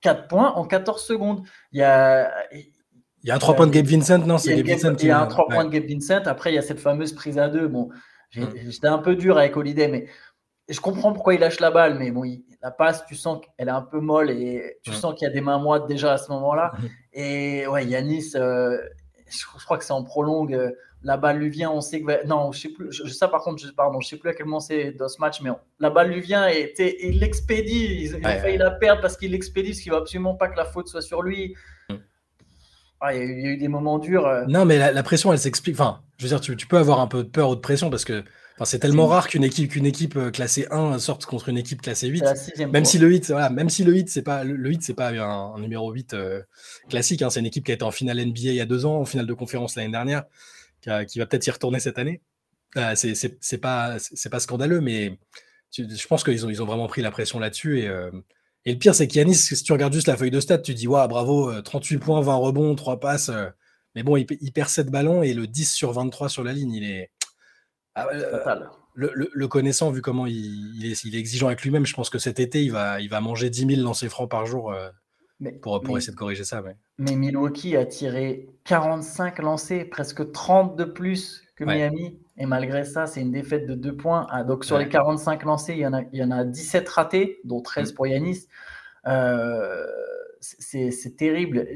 4 0.02 0.28
points 0.28 0.52
en 0.54 0.66
14 0.66 1.02
secondes. 1.02 1.44
Il 1.72 1.80
y 1.80 1.84
a, 1.84 2.30
il 2.54 2.68
y 3.24 3.32
a 3.32 3.36
un 3.36 3.40
3 3.40 3.56
points 3.56 3.68
de 3.68 3.72
Gabe 3.72 3.86
Vincent, 3.86 4.20
non 4.20 4.38
C'est 4.38 4.56
Gabe 4.56 4.78
Vincent 4.78 4.96
Il 5.00 5.08
y 5.08 5.12
a 5.12 5.22
un 5.22 5.28
3 5.28 5.48
points 5.48 5.64
de 5.64 5.70
Gabe 5.70 5.90
Vincent. 5.90 6.24
Après, 6.26 6.52
il 6.52 6.56
y 6.56 6.60
a 6.60 6.62
cette 6.62 6.82
fameuse 6.82 7.14
prise 7.14 7.40
à 7.40 7.48
deux. 7.48 7.70
Bon, 7.70 7.90
mm. 8.36 8.44
j'étais 8.68 8.88
un 8.88 8.98
peu 8.98 9.16
dur 9.16 9.38
avec 9.38 9.56
Holiday, 9.56 9.88
mais 9.88 10.08
je 10.68 10.80
comprends 10.80 11.14
pourquoi 11.14 11.34
il 11.36 11.40
lâche 11.40 11.60
la 11.60 11.72
balle. 11.72 11.98
Mais 11.98 12.12
bon, 12.12 12.24
la 12.62 12.72
passe, 12.72 13.06
tu 13.06 13.16
sens 13.16 13.40
qu'elle 13.42 13.68
est 13.68 13.72
un 13.72 13.82
peu 13.82 14.00
molle 14.00 14.32
et 14.32 14.78
tu 14.84 14.92
mm. 14.92 14.94
sens 14.94 15.14
qu'il 15.16 15.28
y 15.28 15.32
a 15.32 15.34
des 15.34 15.42
mains 15.42 15.60
moites 15.60 15.88
déjà 15.88 16.14
à 16.14 16.18
ce 16.18 16.32
moment-là. 16.32 16.74
Mm. 16.78 16.86
Et 17.14 17.68
ouais, 17.68 17.86
Yanis, 17.86 18.32
euh, 18.36 18.78
je, 19.28 19.66
crois 19.66 19.78
que 19.78 19.84
c'est 19.84 19.94
en 19.94 20.04
prolongue. 20.04 20.54
Euh, 20.54 20.72
la 21.04 21.18
balle 21.18 21.38
lui 21.38 21.50
vient, 21.50 21.70
on 21.70 21.82
sait 21.82 22.02
que. 22.02 22.26
Non, 22.26 22.52
je 22.52 22.62
sais 22.62 22.70
plus. 22.70 22.92
Je, 22.92 23.06
ça, 23.08 23.28
par 23.28 23.42
contre, 23.42 23.64
je, 23.64 23.72
pardon, 23.72 24.00
je 24.00 24.08
sais 24.08 24.18
plus 24.18 24.30
à 24.30 24.34
quel 24.34 24.48
moment 24.48 24.60
c'est 24.60 24.92
dans 24.92 25.08
ce 25.08 25.20
match, 25.20 25.40
mais 25.42 25.52
la 25.80 25.92
balle 25.92 26.10
lui 26.10 26.22
vient 26.22 26.50
et, 26.50 26.74
il 26.80 27.20
l'expédie. 27.20 28.06
Il, 28.06 28.26
a 28.26 28.40
failli 28.40 28.58
la 28.58 28.72
perdre 28.72 29.02
parce 29.02 29.16
qu'il 29.16 29.32
l'expédie, 29.32 29.70
parce 29.70 29.82
qu'il 29.82 29.92
ne 29.92 29.98
veut 29.98 30.02
absolument 30.02 30.36
pas 30.36 30.48
que 30.48 30.58
la 30.58 30.66
faute 30.66 30.88
soit 30.88 31.04
sur 31.04 31.22
lui. 31.22 31.56
Ah, 33.02 33.14
il, 33.14 33.20
y 33.20 33.48
a 33.48 33.52
eu, 33.52 33.58
des 33.58 33.68
moments 33.68 34.00
durs. 34.00 34.26
Euh. 34.26 34.46
Non, 34.48 34.66
mais 34.66 34.80
la, 34.80 35.04
pression, 35.04 35.32
elle 35.32 35.38
s'explique. 35.38 35.76
Enfin, 35.76 36.02
je 36.18 36.24
veux 36.26 36.30
dire, 36.30 36.42
tu, 36.42 36.68
peux 36.68 36.78
avoir 36.78 37.00
un 37.00 37.08
peu 37.08 37.24
de 37.24 37.30
peur 37.30 37.50
ou 37.50 37.56
de 37.56 37.60
pression 37.60 37.92
parce 37.92 38.06
que 38.06 38.24
c'est 38.64 38.80
tellement 38.80 39.08
rare 39.08 39.28
qu'une 39.28 39.44
équipe, 39.44 39.72
qu'une 39.72 39.86
équipe 39.86 40.16
euh, 40.16 40.32
classée 40.32 40.68
1 40.72 41.00
sorte 41.00 41.26
contre 41.26 41.50
une 41.50 41.58
équipe 41.58 41.82
classée 41.82 42.08
8. 42.08 42.24
Même 42.72 42.86
si 42.86 42.98
le 42.98 43.08
8, 43.08 43.28
voilà, 43.32 43.50
même 43.50 43.70
si 43.70 43.84
le 43.84 43.92
8, 43.92 44.10
c'est 44.10 44.22
pas, 44.22 44.44
le 44.44 44.70
8, 44.70 44.84
c'est 44.84 44.94
pas 44.94 45.10
un, 45.10 45.60
numéro 45.60 45.92
8 45.92 46.14
euh, 46.14 46.42
classique. 46.90 47.22
Hein, 47.22 47.30
c'est 47.30 47.40
une 47.40 47.46
équipe 47.46 47.66
qui 47.66 47.72
a 47.72 47.76
été 47.76 47.84
en 47.84 47.92
finale 47.92 48.18
NBA 48.26 48.40
il 48.40 48.56
y 48.56 48.62
a 48.62 48.66
deux 48.66 48.86
ans, 48.86 49.00
en 49.00 49.06
finale 49.06 49.28
de 49.28 49.34
conférence 49.34 49.76
l'année 49.76 49.92
dernière, 49.92 50.24
qui, 50.82 51.20
va 51.20 51.26
peut-être 51.26 51.46
y 51.48 51.52
retourner 51.52 51.80
cette 51.80 52.00
année. 52.00 52.22
c'est 52.96 53.58
pas, 53.58 53.98
c'est 54.00 54.30
pas 54.30 54.40
scandaleux, 54.40 54.80
mais 54.80 55.20
je 55.78 56.08
pense 56.08 56.24
qu'ils 56.24 56.46
ont, 56.46 56.50
ils 56.50 56.62
ont 56.62 56.66
vraiment 56.66 56.88
pris 56.88 57.02
la 57.02 57.12
pression 57.12 57.40
là-dessus 57.40 57.82
et. 57.82 57.90
Et 58.66 58.74
le 58.74 58.80
pire, 58.80 58.96
c'est 58.96 59.08
qu'Yanis, 59.08 59.36
si 59.36 59.64
tu 59.64 59.72
regardes 59.72 59.94
juste 59.94 60.08
la 60.08 60.18
feuille 60.18 60.32
de 60.32 60.40
stats, 60.40 60.58
tu 60.58 60.74
dis, 60.74 60.88
waouh, 60.88 61.08
bravo, 61.08 61.62
38 61.62 61.96
euh, 61.96 62.00
points, 62.00 62.22
20 62.22 62.36
rebonds, 62.36 62.76
3 62.76 63.00
passes. 63.00 63.30
Euh. 63.30 63.48
Mais 63.94 64.04
bon, 64.04 64.18
il, 64.18 64.26
perd 64.26 64.70
7 64.70 64.90
ballons 64.90 65.24
et 65.24 65.34
le 65.34 65.48
10 65.48 65.72
sur 65.72 65.94
23 65.94 66.30
sur 66.30 66.44
la 66.44 66.52
ligne, 66.52 66.74
il 66.74 66.84
est. 66.84 67.12
Ah, 67.96 68.08
euh, 68.14 68.60
le, 68.94 69.48
connaissant, 69.48 69.90
vu 69.90 70.02
comment 70.02 70.26
il, 70.26 70.86
est, 70.86 71.18
exigeant 71.18 71.48
avec 71.48 71.62
lui-même, 71.62 71.86
je 71.86 71.94
pense 71.94 72.10
que 72.10 72.20
cet 72.20 72.40
été, 72.40 72.64
il 72.64 72.72
va, 72.72 73.00
il 73.02 73.10
va 73.10 73.22
manger 73.22 73.50
10 73.50 73.76
000 73.76 73.82
lancers 73.82 74.10
francs 74.10 74.30
par 74.30 74.46
jour 74.46 74.74
pour, 75.62 75.82
pour 75.82 75.98
essayer 75.98 76.14
de 76.14 76.18
corriger 76.18 76.44
ça. 76.44 76.64
Mais 76.98 77.16
Milwaukee 77.16 77.76
a 77.76 77.86
tiré 77.86 78.50
45 78.66 79.40
lancers, 79.40 79.90
presque 79.90 80.32
30 80.32 80.76
de 80.76 80.86
plus 80.86 81.44
que 81.56 81.64
Miami. 81.64 82.20
Et 82.38 82.46
malgré 82.46 82.84
ça, 82.84 83.06
c'est 83.06 83.22
une 83.22 83.32
défaite 83.32 83.66
de 83.66 83.76
2 83.76 83.96
points. 83.96 84.28
Ah, 84.30 84.44
donc 84.44 84.66
sur 84.66 84.78
les 84.78 84.90
45 84.90 85.44
lancés, 85.44 85.74
il 85.74 85.80
y, 85.80 85.88
en 85.88 85.94
a, 85.94 86.02
il 86.12 86.20
y 86.20 86.24
en 86.24 86.32
a 86.32 86.44
17 86.44 86.88
ratés, 86.90 87.40
dont 87.44 87.62
13 87.62 87.92
mm. 87.92 87.96
pour 87.96 88.08
Yanis. 88.08 88.48
Euh, 89.08 89.86
c'est 90.42 91.16
terrible. 91.18 91.68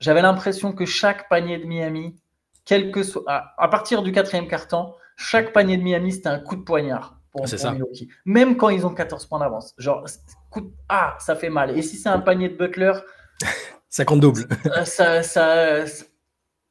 J'avais 0.00 0.22
l'impression 0.22 0.72
que 0.72 0.84
chaque 0.84 1.28
panier 1.28 1.58
de 1.58 1.64
Miami, 1.64 2.16
quel 2.64 2.90
que 2.90 3.02
soit, 3.02 3.24
à, 3.26 3.68
partir 3.68 4.02
du 4.02 4.12
quatrième 4.12 4.48
quart-temps, 4.48 4.96
chaque 5.18 5.52
panier 5.52 5.76
de 5.76 5.82
Miami, 5.82 6.12
c'était 6.12 6.28
un 6.28 6.38
coup 6.38 6.54
de 6.54 6.62
poignard 6.62 7.20
pour, 7.32 7.46
ça. 7.46 7.72
Milwaukee. 7.72 8.08
Même 8.24 8.56
quand 8.56 8.68
ils 8.68 8.86
ont 8.86 8.94
14 8.94 9.26
points 9.26 9.40
d'avance. 9.40 9.74
Genre, 9.76 10.06
coup 10.48 10.72
ah, 10.88 11.16
ça 11.18 11.34
fait 11.34 11.50
mal. 11.50 11.76
Et 11.76 11.82
si 11.82 11.96
c'est 11.96 12.08
un 12.08 12.20
panier 12.20 12.48
de 12.48 12.56
Butler, 12.56 12.92
ça 13.88 14.04
compte 14.04 14.20
double. 14.20 14.46
ça, 14.84 15.24
ça, 15.24 15.84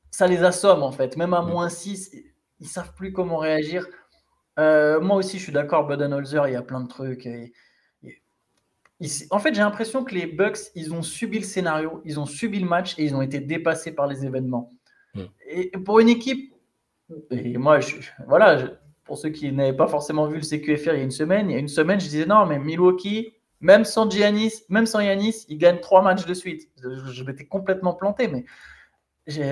ça, 0.09 0.27
les 0.27 0.44
assomme 0.44 0.81
en 0.81 0.94
fait. 0.94 1.17
Même 1.17 1.33
à 1.33 1.41
mm. 1.41 1.49
moins 1.49 1.67
6, 1.67 2.15
ils 2.61 2.67
savent 2.67 2.94
plus 2.94 3.11
comment 3.11 3.38
réagir. 3.38 3.85
Euh, 4.59 5.01
moi 5.01 5.17
aussi, 5.17 5.38
je 5.38 5.43
suis 5.43 5.53
d'accord, 5.53 5.85
Budenholzer, 5.85 6.47
il 6.47 6.53
y 6.53 6.55
a 6.55 6.61
plein 6.61 6.79
de 6.79 6.88
trucs. 6.88 7.27
en 9.29 9.39
fait, 9.39 9.53
j'ai 9.53 9.61
l'impression 9.61 10.05
que 10.05 10.15
les 10.15 10.25
Bucks, 10.25 10.71
ils 10.73 10.93
ont 10.93 11.03
subi 11.03 11.39
le 11.39 11.45
scénario, 11.45 12.01
ils 12.05 12.17
ont 12.17 12.25
subi 12.25 12.61
le 12.61 12.67
match 12.67 12.97
et 12.97 13.03
ils 13.03 13.13
ont 13.13 13.21
été 13.21 13.41
dépassés 13.41 13.91
par 13.91 14.07
les 14.07 14.25
événements. 14.25 14.71
Hmm. 15.13 15.25
Et 15.50 15.69
pour 15.71 16.00
une 16.00 16.09
équipe, 16.09 16.56
et 17.31 17.57
moi, 17.57 17.80
je, 17.80 17.95
voilà, 18.27 18.71
pour 19.04 19.18
ceux 19.18 19.30
qui 19.30 19.51
n'avaient 19.51 19.75
pas 19.75 19.88
forcément 19.88 20.27
vu 20.27 20.38
le 20.38 20.44
CQFR 20.44 20.94
il 20.94 20.98
y 20.98 21.01
a 21.01 21.04
une 21.04 21.12
semaine, 21.12 21.50
il 21.50 21.54
y 21.54 21.56
a 21.56 21.59
une 21.59 21.68
semaine, 21.68 22.00
je 22.00 22.06
disais 22.06 22.25
non, 22.25 22.45
mais 22.45 22.59
Milwaukee, 22.59 23.33
même 23.62 23.86
sans 23.86 24.10
Giannis, 24.10 24.63
même 24.70 24.86
sans 24.86 25.00
Yanis, 25.00 25.46
ils 25.48 25.58
gagnent 25.58 25.79
trois 25.79 26.01
matchs 26.01 26.25
de 26.25 26.34
suite. 26.34 26.70
Je, 26.81 27.12
je 27.12 27.24
m'étais 27.24 27.46
complètement 27.46 27.93
planté, 27.93 28.27
mais 28.27 28.46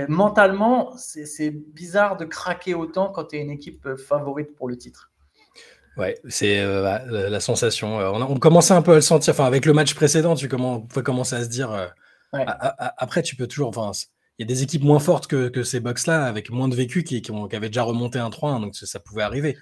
mentalement, 0.08 0.94
c'est 0.98 1.52
bizarre 1.52 2.18
de 2.18 2.26
craquer 2.26 2.74
autant 2.74 3.10
quand 3.10 3.26
tu 3.26 3.38
es 3.38 3.42
une 3.42 3.52
équipe 3.52 3.86
euh, 3.86 3.98
favorite 3.98 4.56
pour 4.56 4.68
le 4.70 4.78
titre. 4.78 5.12
Ouais, 5.98 6.20
c'est 6.28 6.60
euh, 6.60 7.30
la, 7.30 7.40
sensation. 7.40 8.00
Euh, 8.00 8.12
on, 8.12 8.38
commençait 8.38 8.74
un 8.74 8.82
peu 8.82 8.92
à 8.92 8.96
le 8.96 9.02
sentir. 9.02 9.34
Enfin, 9.34 9.46
avec 9.46 9.66
le 9.66 9.74
match 9.74 9.96
précédent, 9.96 10.36
tu 10.36 10.50
pouvais 10.50 11.04
commencer 11.04 11.36
à 11.36 11.44
se 11.44 11.50
dire. 11.50 11.94
après, 12.34 13.22
tu 13.22 13.36
peux 13.38 13.48
toujours. 13.48 13.70
Enfin, 13.70 13.92
il 13.94 14.15
y 14.40 14.44
a 14.44 14.48
des 14.48 14.64
équipes 14.64 14.84
moins 14.84 15.00
fortes 15.00 15.28
que, 15.28 15.64
ces 15.64 15.80
Bucks-là, 15.80 16.26
avec 16.26 16.50
moins 16.50 16.68
de 16.68 16.76
vécu, 16.76 17.04
qui, 17.04 17.22
qui, 17.22 17.32
avaient 17.32 17.70
déjà 17.70 17.84
remonté 17.84 18.20
un 18.20 18.30
3-1, 18.30 18.62
donc 18.62 18.76
ça 18.76 19.00
pouvait 19.00 19.24
arriver. 19.24 19.58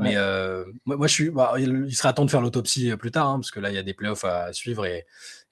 Mais 0.00 0.16
euh, 0.16 0.64
moi, 0.86 1.06
je 1.06 1.12
suis. 1.12 1.30
Bah, 1.30 1.54
il 1.56 1.94
sera 1.94 2.12
temps 2.12 2.24
de 2.24 2.30
faire 2.30 2.40
l'autopsie 2.40 2.90
euh, 2.90 2.96
plus 2.96 3.12
tard, 3.12 3.28
hein, 3.28 3.38
parce 3.38 3.52
que 3.52 3.60
là, 3.60 3.70
il 3.70 3.76
y 3.76 3.78
a 3.78 3.82
des 3.84 3.94
playoffs 3.94 4.24
à 4.24 4.52
suivre 4.52 4.84
et, 4.86 5.06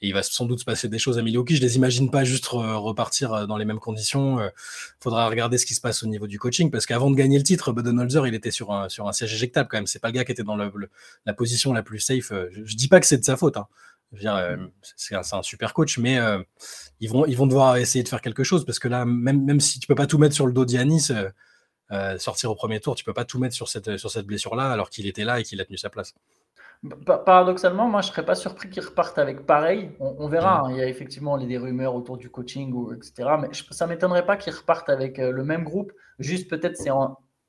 il 0.05 0.13
va 0.13 0.25
sans 0.25 0.47
doute 0.47 0.59
se 0.59 0.65
passer 0.65 0.89
des 0.89 0.99
choses 0.99 1.17
à 1.17 1.23
Milwaukee. 1.23 1.55
Je 1.55 1.61
les 1.61 1.77
imagine 1.77 2.11
pas 2.11 2.25
juste 2.25 2.47
repartir 2.49 3.47
dans 3.47 3.57
les 3.57 3.65
mêmes 3.65 3.79
conditions. 3.79 4.41
Il 4.41 4.51
faudra 4.99 5.29
regarder 5.29 5.59
ce 5.59 5.67
qui 5.67 5.75
se 5.75 5.81
passe 5.81 6.03
au 6.03 6.09
niveau 6.09 6.27
du 6.27 6.41
coaching, 6.41 6.73
parce 6.73 6.87
qu'avant 6.87 7.09
de 7.09 7.15
gagner 7.15 7.39
le 7.39 7.45
titre, 7.45 7.71
Budenholzer, 7.73 8.27
il 8.27 8.35
était 8.35 8.51
sur 8.51 8.73
un, 8.73 8.89
sur 8.89 9.07
un 9.07 9.13
siège 9.13 9.33
éjectable 9.33 9.69
quand 9.71 9.77
même. 9.77 9.87
C'est 9.87 10.01
pas 10.01 10.09
le 10.09 10.15
gars 10.15 10.25
qui 10.25 10.33
était 10.33 10.43
dans 10.43 10.57
la 10.57 11.35
position 11.35 11.73
la 11.73 11.85
plus 11.85 12.01
safe. 12.01 12.33
Je, 12.51 12.65
je 12.65 12.77
dis 12.77 12.89
pas 12.89 12.99
que 12.99 13.07
c'est 13.07 13.19
de 13.19 13.25
sa 13.25 13.37
faute. 13.37 13.57
Hein. 13.57 13.69
Mmh. 14.13 14.69
c'est 14.83 15.15
un, 15.15 15.43
super 15.43 15.73
coach, 15.73 15.99
mais 15.99 16.19
ils, 17.01 17.09
vont, 17.09 17.25
ils 17.25 17.37
vont 17.37 17.47
devoir 17.47 17.77
essayer 17.79 18.03
de 18.03 18.09
faire 18.09 18.21
quelque 18.21 18.45
chose, 18.45 18.67
parce 18.67 18.79
que 18.79 18.89
là, 18.89 19.05
même, 19.07 19.45
même 19.45 19.61
si 19.61 19.81
tu 19.81 19.87
peux 19.87 19.95
pas 19.95 20.07
tout 20.07 20.19
mettre 20.19 20.35
sur 20.35 20.47
le 20.47 20.53
dos 20.53 20.67
d'Yanis, 20.67 21.11
euh, 21.93 22.17
sortir 22.17 22.51
au 22.51 22.55
premier 22.55 22.81
tour. 22.81 22.95
Tu 22.95 23.05
peux 23.05 23.13
pas 23.13 23.27
tout 23.27 23.39
mettre 23.39 23.55
sur 23.55 23.69
cette, 23.69 23.99
sur 23.99 24.11
cette 24.11 24.27
blessure-là 24.27 24.71
alors 24.71 24.89
qu'il 24.89 25.07
était 25.07 25.25
là 25.25 25.41
et 25.41 25.43
qu'il 25.43 25.61
a 25.61 25.65
tenu 25.65 25.77
sa 25.77 25.91
place. 25.91 26.15
Paradoxalement, 27.07 27.87
moi, 27.87 28.01
je 28.01 28.09
serais 28.09 28.25
pas 28.25 28.35
surpris 28.35 28.71
qu'il 28.71 28.83
reparte 28.83 29.19
avec 29.19 29.45
pareil. 29.45 29.91
On, 30.01 30.27
verra. 30.27 30.63
Mmh. 30.63 30.65
Hein. 30.65 30.69
il 30.71 30.77
y 30.79 30.81
a 30.81 30.89
effectivement 30.89 31.37
des 31.37 31.59
rumeurs 31.59 31.95
autour 31.95 32.17
du 32.17 32.31
coaching, 32.31 32.73
ou, 32.73 32.93
etc. 32.95 33.29
Mais 33.41 33.49
ça 33.53 33.87
m'étonnerait 33.87 34.25
pas 34.25 34.37
qu'il 34.37 34.55
reparte 34.55 34.89
avec 34.89 35.19
euh, 35.19 35.31
le 35.31 35.45
même 35.45 35.65
groupe. 35.65 35.93
Juste 36.19 36.49
peut-être 36.49 36.77
c'est 36.77 36.91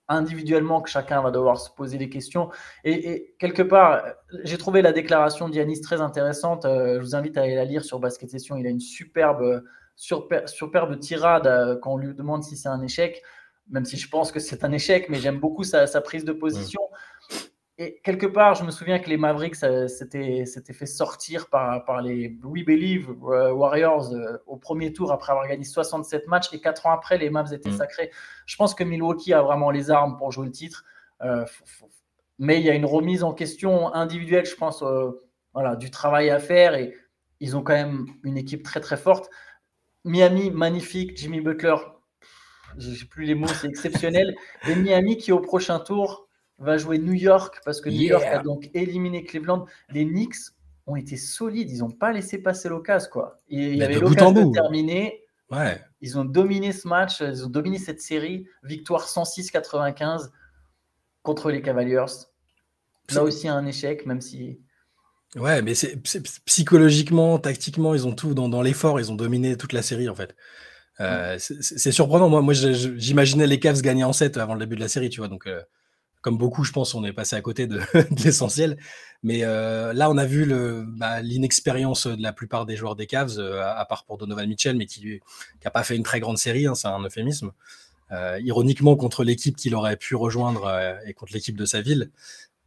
individuellement 0.07 0.81
que 0.81 0.89
chacun 0.89 1.21
va 1.21 1.31
devoir 1.31 1.59
se 1.59 1.69
poser 1.71 1.97
des 1.97 2.09
questions. 2.09 2.49
Et, 2.83 3.35
quelque 3.39 3.61
part, 3.61 4.03
j'ai 4.43 4.57
trouvé 4.57 4.81
la 4.81 4.91
déclaration 4.91 5.49
d'Yanis 5.49 5.81
très 5.81 6.01
intéressante. 6.01 6.65
Euh, 6.65 6.95
je 6.95 7.05
vous 7.05 7.15
invite 7.15 7.37
à 7.37 7.41
aller 7.41 7.55
la 7.55 7.65
lire 7.65 7.83
sur 7.83 7.99
Basket 7.99 8.29
Session. 8.29 8.55
Il 8.57 8.67
a 8.67 8.69
une 8.69 8.79
superbe, 8.79 9.63
superbe 9.95 10.99
tirade 10.99 11.79
quand 11.81 11.93
on 11.93 11.97
lui 11.97 12.13
demande 12.13 12.43
si 12.43 12.57
c'est 12.57 12.69
un 12.69 12.81
échec 12.81 13.21
même 13.69 13.85
si 13.85 13.97
je 13.97 14.09
pense 14.09 14.31
que 14.31 14.39
c'est 14.39 14.63
un 14.63 14.71
échec, 14.71 15.07
mais 15.09 15.19
j'aime 15.19 15.39
beaucoup 15.39 15.63
sa, 15.63 15.87
prise 16.01 16.25
de 16.25 16.33
position. 16.33 16.81
Et 17.83 17.99
quelque 18.03 18.25
part, 18.25 18.55
je 18.55 18.63
me 18.63 18.71
souviens 18.71 18.99
que 18.99 19.09
les 19.09 19.17
Mavericks 19.17 19.55
s'étaient 19.55 20.45
fait 20.45 20.85
sortir 20.85 21.49
par, 21.49 21.83
par 21.83 22.01
les 22.01 22.37
We 22.43 22.63
Believe 22.63 23.09
euh, 23.09 23.51
Warriors 23.51 24.13
euh, 24.13 24.37
au 24.47 24.55
premier 24.55 24.93
tour 24.93 25.11
après 25.11 25.31
avoir 25.31 25.47
gagné 25.47 25.65
67 25.65 26.27
matchs 26.27 26.53
et 26.53 26.61
quatre 26.61 26.85
ans 26.85 26.91
après, 26.91 27.17
les 27.17 27.29
Mavs 27.29 27.53
étaient 27.53 27.71
mm. 27.71 27.77
sacrés. 27.77 28.11
Je 28.45 28.55
pense 28.55 28.73
que 28.73 28.83
Milwaukee 28.83 29.33
a 29.33 29.41
vraiment 29.41 29.69
les 29.69 29.91
armes 29.91 30.17
pour 30.17 30.31
jouer 30.31 30.45
le 30.45 30.51
titre. 30.51 30.85
Euh, 31.21 31.45
mais 32.39 32.59
il 32.59 32.65
y 32.65 32.69
a 32.69 32.73
une 32.73 32.85
remise 32.85 33.23
en 33.23 33.33
question 33.33 33.93
individuelle, 33.93 34.45
je 34.45 34.55
pense, 34.55 34.83
voilà, 35.53 35.75
du 35.75 35.91
travail 35.91 36.29
à 36.29 36.39
faire 36.39 36.75
et 36.75 36.93
ils 37.39 37.57
ont 37.57 37.61
quand 37.61 37.73
même 37.73 38.07
une 38.23 38.37
équipe 38.37 38.63
très 38.63 38.79
très 38.79 38.97
forte. 38.97 39.29
Miami, 40.05 40.51
magnifique. 40.51 41.17
Jimmy 41.17 41.41
Butler, 41.41 41.75
j'ai 42.77 43.05
plus 43.05 43.25
les 43.25 43.35
mots, 43.35 43.47
c'est 43.47 43.67
exceptionnel. 43.67 44.35
Et 44.67 44.75
Miami 44.75 45.17
qui 45.17 45.31
au 45.31 45.39
prochain 45.39 45.79
tour 45.79 46.27
va 46.63 46.77
jouer 46.77 46.97
New 46.97 47.13
York 47.13 47.61
parce 47.65 47.81
que 47.81 47.89
New 47.89 48.01
York 48.01 48.23
a 48.25 48.39
donc 48.39 48.69
éliminé 48.73 49.23
Cleveland. 49.23 49.65
Les 49.89 50.05
Knicks 50.05 50.35
ont 50.87 50.95
été 50.95 51.17
solides, 51.17 51.69
ils 51.71 51.79
n'ont 51.79 51.91
pas 51.91 52.11
laissé 52.11 52.37
passer 52.37 52.69
l'occasion 52.69 53.09
quoi. 53.11 53.37
il 53.47 53.75
y 53.75 53.83
avait 53.83 53.99
l'occasion 53.99 54.31
de 54.31 54.53
terminer. 54.53 55.21
Ouais. 55.49 55.81
Ils 56.01 56.17
ont 56.17 56.25
dominé 56.25 56.71
ce 56.71 56.87
match, 56.87 57.21
ils 57.21 57.45
ont 57.45 57.49
dominé 57.49 57.77
cette 57.77 58.01
série. 58.01 58.47
Victoire 58.63 59.07
106-95 59.07 60.29
contre 61.21 61.51
les 61.51 61.61
Cavaliers. 61.61 62.05
Là 63.13 63.23
aussi 63.23 63.47
un 63.47 63.65
échec, 63.65 64.05
même 64.05 64.21
si. 64.21 64.59
Ouais, 65.35 65.61
mais 65.61 65.73
c'est 65.73 65.99
psychologiquement, 66.45 67.39
tactiquement, 67.39 67.95
ils 67.95 68.07
ont 68.07 68.13
tout 68.13 68.33
dans, 68.33 68.49
dans 68.49 68.61
l'effort, 68.61 68.99
ils 68.99 69.11
ont 69.11 69.15
dominé 69.15 69.57
toute 69.57 69.73
la 69.73 69.81
série 69.81 70.07
en 70.07 70.15
fait. 70.15 70.35
Euh, 70.99 71.37
c'est 71.39 71.91
surprenant. 71.91 72.29
Moi, 72.29 72.41
moi 72.41 72.53
j'imaginais 72.53 73.47
les 73.47 73.59
Cavs 73.59 73.81
gagner 73.81 74.03
en 74.03 74.13
7 74.13 74.37
avant 74.37 74.53
le 74.53 74.59
début 74.59 74.75
de 74.75 74.81
la 74.81 74.87
série, 74.87 75.09
tu 75.09 75.19
vois. 75.21 75.27
Donc, 75.27 75.47
euh, 75.47 75.61
comme 76.23 76.37
beaucoup, 76.37 76.63
je 76.63 76.71
pense, 76.71 76.95
on 76.95 77.03
est 77.03 77.11
passé 77.11 77.35
à 77.35 77.41
côté 77.41 77.67
de, 77.67 77.81
l'essentiel. 78.23 78.77
Mais 79.23 79.41
euh, 79.43 79.91
là, 79.93 80.09
on 80.09 80.17
a 80.17 80.25
vu 80.25 80.47
bah, 80.97 81.21
l'inexpérience 81.21 82.07
de 82.07 82.23
la 82.23 82.31
plupart 82.31 82.65
des 82.65 82.77
joueurs 82.77 82.95
des 82.95 83.07
Cavs, 83.07 83.37
euh, 83.37 83.61
à, 83.61 83.85
part 83.85 84.05
pour 84.05 84.17
Donovan 84.17 84.47
Mitchell, 84.47 84.77
mais 84.77 84.85
qui 84.85 85.19
n'a 85.63 85.69
pas 85.69 85.83
fait 85.83 85.97
une 85.97 86.03
très 86.03 86.21
grande 86.21 86.37
série, 86.37 86.65
hein, 86.65 86.75
c'est 86.75 86.87
un 86.87 87.01
euphémisme. 87.01 87.51
Euh, 88.11 88.39
ironiquement, 88.41 88.95
contre 88.95 89.25
l'équipe 89.25 89.57
qu'il 89.57 89.75
aurait 89.75 89.97
pu 89.97 90.15
rejoindre 90.15 90.99
et 91.05 91.13
contre 91.13 91.33
l'équipe 91.33 91.57
de 91.57 91.65
sa 91.65 91.81
ville. 91.81 92.09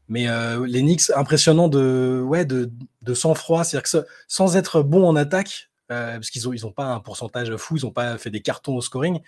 Mais 0.08 0.26
les 0.66 0.82
Knicks, 0.82 1.10
impressionnant 1.16 1.68
de, 1.68 2.22
ouais, 2.24 2.44
de, 2.44 2.70
sang-froid, 3.14 3.64
c'est-à-dire 3.64 3.90
que 3.90 4.06
sans 4.28 4.56
être 4.56 4.82
bon 4.82 5.08
en 5.08 5.16
attaque, 5.16 5.70
parce 5.88 6.28
qu'ils 6.30 6.42
n'ont 6.44 6.72
pas 6.72 6.92
un 6.92 7.00
pourcentage 7.00 7.56
fou, 7.56 7.78
ils 7.78 7.84
n'ont 7.84 7.90
pas 7.90 8.18
fait 8.18 8.30
des 8.30 8.42
cartons 8.42 8.76
au 8.76 8.82
scoring, 8.82 9.20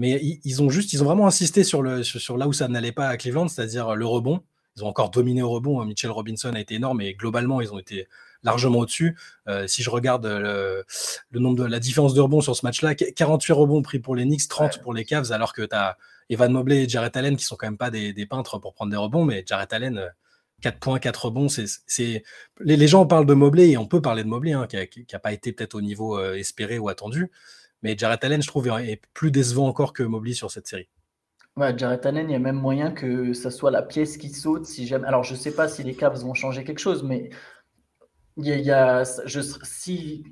mais 0.00 0.18
ils, 0.44 0.62
ont 0.62 0.70
juste, 0.70 0.94
ils 0.94 1.02
ont 1.02 1.04
vraiment 1.04 1.26
insisté 1.26 1.62
sur, 1.62 1.82
le, 1.82 2.02
sur, 2.02 2.38
là 2.38 2.48
où 2.48 2.54
ça 2.54 2.68
n'allait 2.68 2.90
pas 2.90 3.08
à 3.08 3.18
Cleveland, 3.18 3.48
c'est-à-dire 3.48 3.94
le 3.94 4.06
rebond. 4.06 4.40
Ils 4.74 4.82
ont 4.82 4.86
encore 4.86 5.10
dominé 5.10 5.42
au 5.42 5.50
rebond. 5.50 5.84
Mitchell 5.84 6.10
Robinson 6.10 6.54
a 6.54 6.60
été 6.60 6.76
énorme 6.76 7.02
et 7.02 7.12
globalement, 7.12 7.60
ils 7.60 7.70
ont 7.74 7.78
été 7.78 8.08
largement 8.42 8.78
au-dessus. 8.78 9.14
Euh, 9.46 9.66
si 9.66 9.82
je 9.82 9.90
regarde 9.90 10.24
le, 10.24 10.86
nombre 11.34 11.56
de 11.56 11.64
la 11.64 11.78
différence 11.78 12.14
de 12.14 12.20
rebonds 12.22 12.40
sur 12.40 12.56
ce 12.56 12.64
match-là, 12.64 12.94
48 12.94 13.52
rebonds 13.52 13.82
pris 13.82 13.98
pour 13.98 14.16
les 14.16 14.24
Knicks, 14.24 14.48
30 14.48 14.80
pour 14.80 14.94
les 14.94 15.04
Cavs, 15.04 15.32
alors 15.32 15.52
que 15.52 15.60
tu 15.60 15.76
as 15.76 15.98
Evan 16.30 16.50
Mobley 16.50 16.84
et 16.84 16.88
Jarrett 16.88 17.14
Allen 17.18 17.36
qui 17.36 17.44
sont 17.44 17.56
quand 17.56 17.66
même 17.66 17.76
pas 17.76 17.90
des, 17.90 18.14
peintres 18.24 18.58
pour 18.58 18.72
prendre 18.72 18.90
des 18.90 18.96
rebonds, 18.96 19.26
mais 19.26 19.44
Jarrett 19.46 19.70
Allen, 19.74 20.10
4 20.62 20.78
points, 20.78 20.98
4 20.98 21.26
rebonds, 21.26 21.48
c'est 21.50 22.22
les, 22.60 22.88
gens 22.88 23.04
parlent 23.04 23.26
de 23.26 23.34
Mobley 23.34 23.68
et 23.72 23.76
on 23.76 23.86
peut 23.86 24.00
parler 24.00 24.24
de 24.24 24.28
Mobley, 24.28 24.52
hein, 24.52 24.66
qui 24.66 25.06
n'a 25.12 25.18
pas 25.18 25.34
été 25.34 25.52
peut-être 25.52 25.74
au 25.74 25.82
niveau 25.82 26.18
euh, 26.18 26.36
espéré 26.36 26.78
ou 26.78 26.88
attendu. 26.88 27.30
Mais 27.82 27.96
Jarrett 27.96 28.22
Allen, 28.24 28.42
je 28.42 28.48
trouve, 28.48 28.68
est 28.68 29.00
plus 29.14 29.30
décevant 29.30 29.66
encore 29.66 29.92
que 29.92 30.02
Mobley 30.02 30.34
sur 30.34 30.50
cette 30.50 30.66
série. 30.66 30.88
Ouais, 31.56 31.76
Jarrett 31.76 32.04
Allen, 32.06 32.28
il 32.28 32.32
y 32.32 32.36
a 32.36 32.38
même 32.38 32.56
moyen 32.56 32.90
que 32.90 33.32
ça 33.32 33.50
soit 33.50 33.70
la 33.70 33.82
pièce 33.82 34.16
qui 34.16 34.30
saute. 34.30 34.66
Si 34.66 34.86
jamais... 34.86 35.06
Alors, 35.06 35.24
je 35.24 35.32
ne 35.32 35.38
sais 35.38 35.54
pas 35.54 35.68
si 35.68 35.82
les 35.82 35.94
Cavs 35.94 36.20
vont 36.20 36.34
changer 36.34 36.64
quelque 36.64 36.78
chose, 36.78 37.02
mais 37.02 37.30
il 38.36 38.46
y 38.46 38.70
a, 38.70 39.02
je, 39.26 39.40
si 39.62 40.24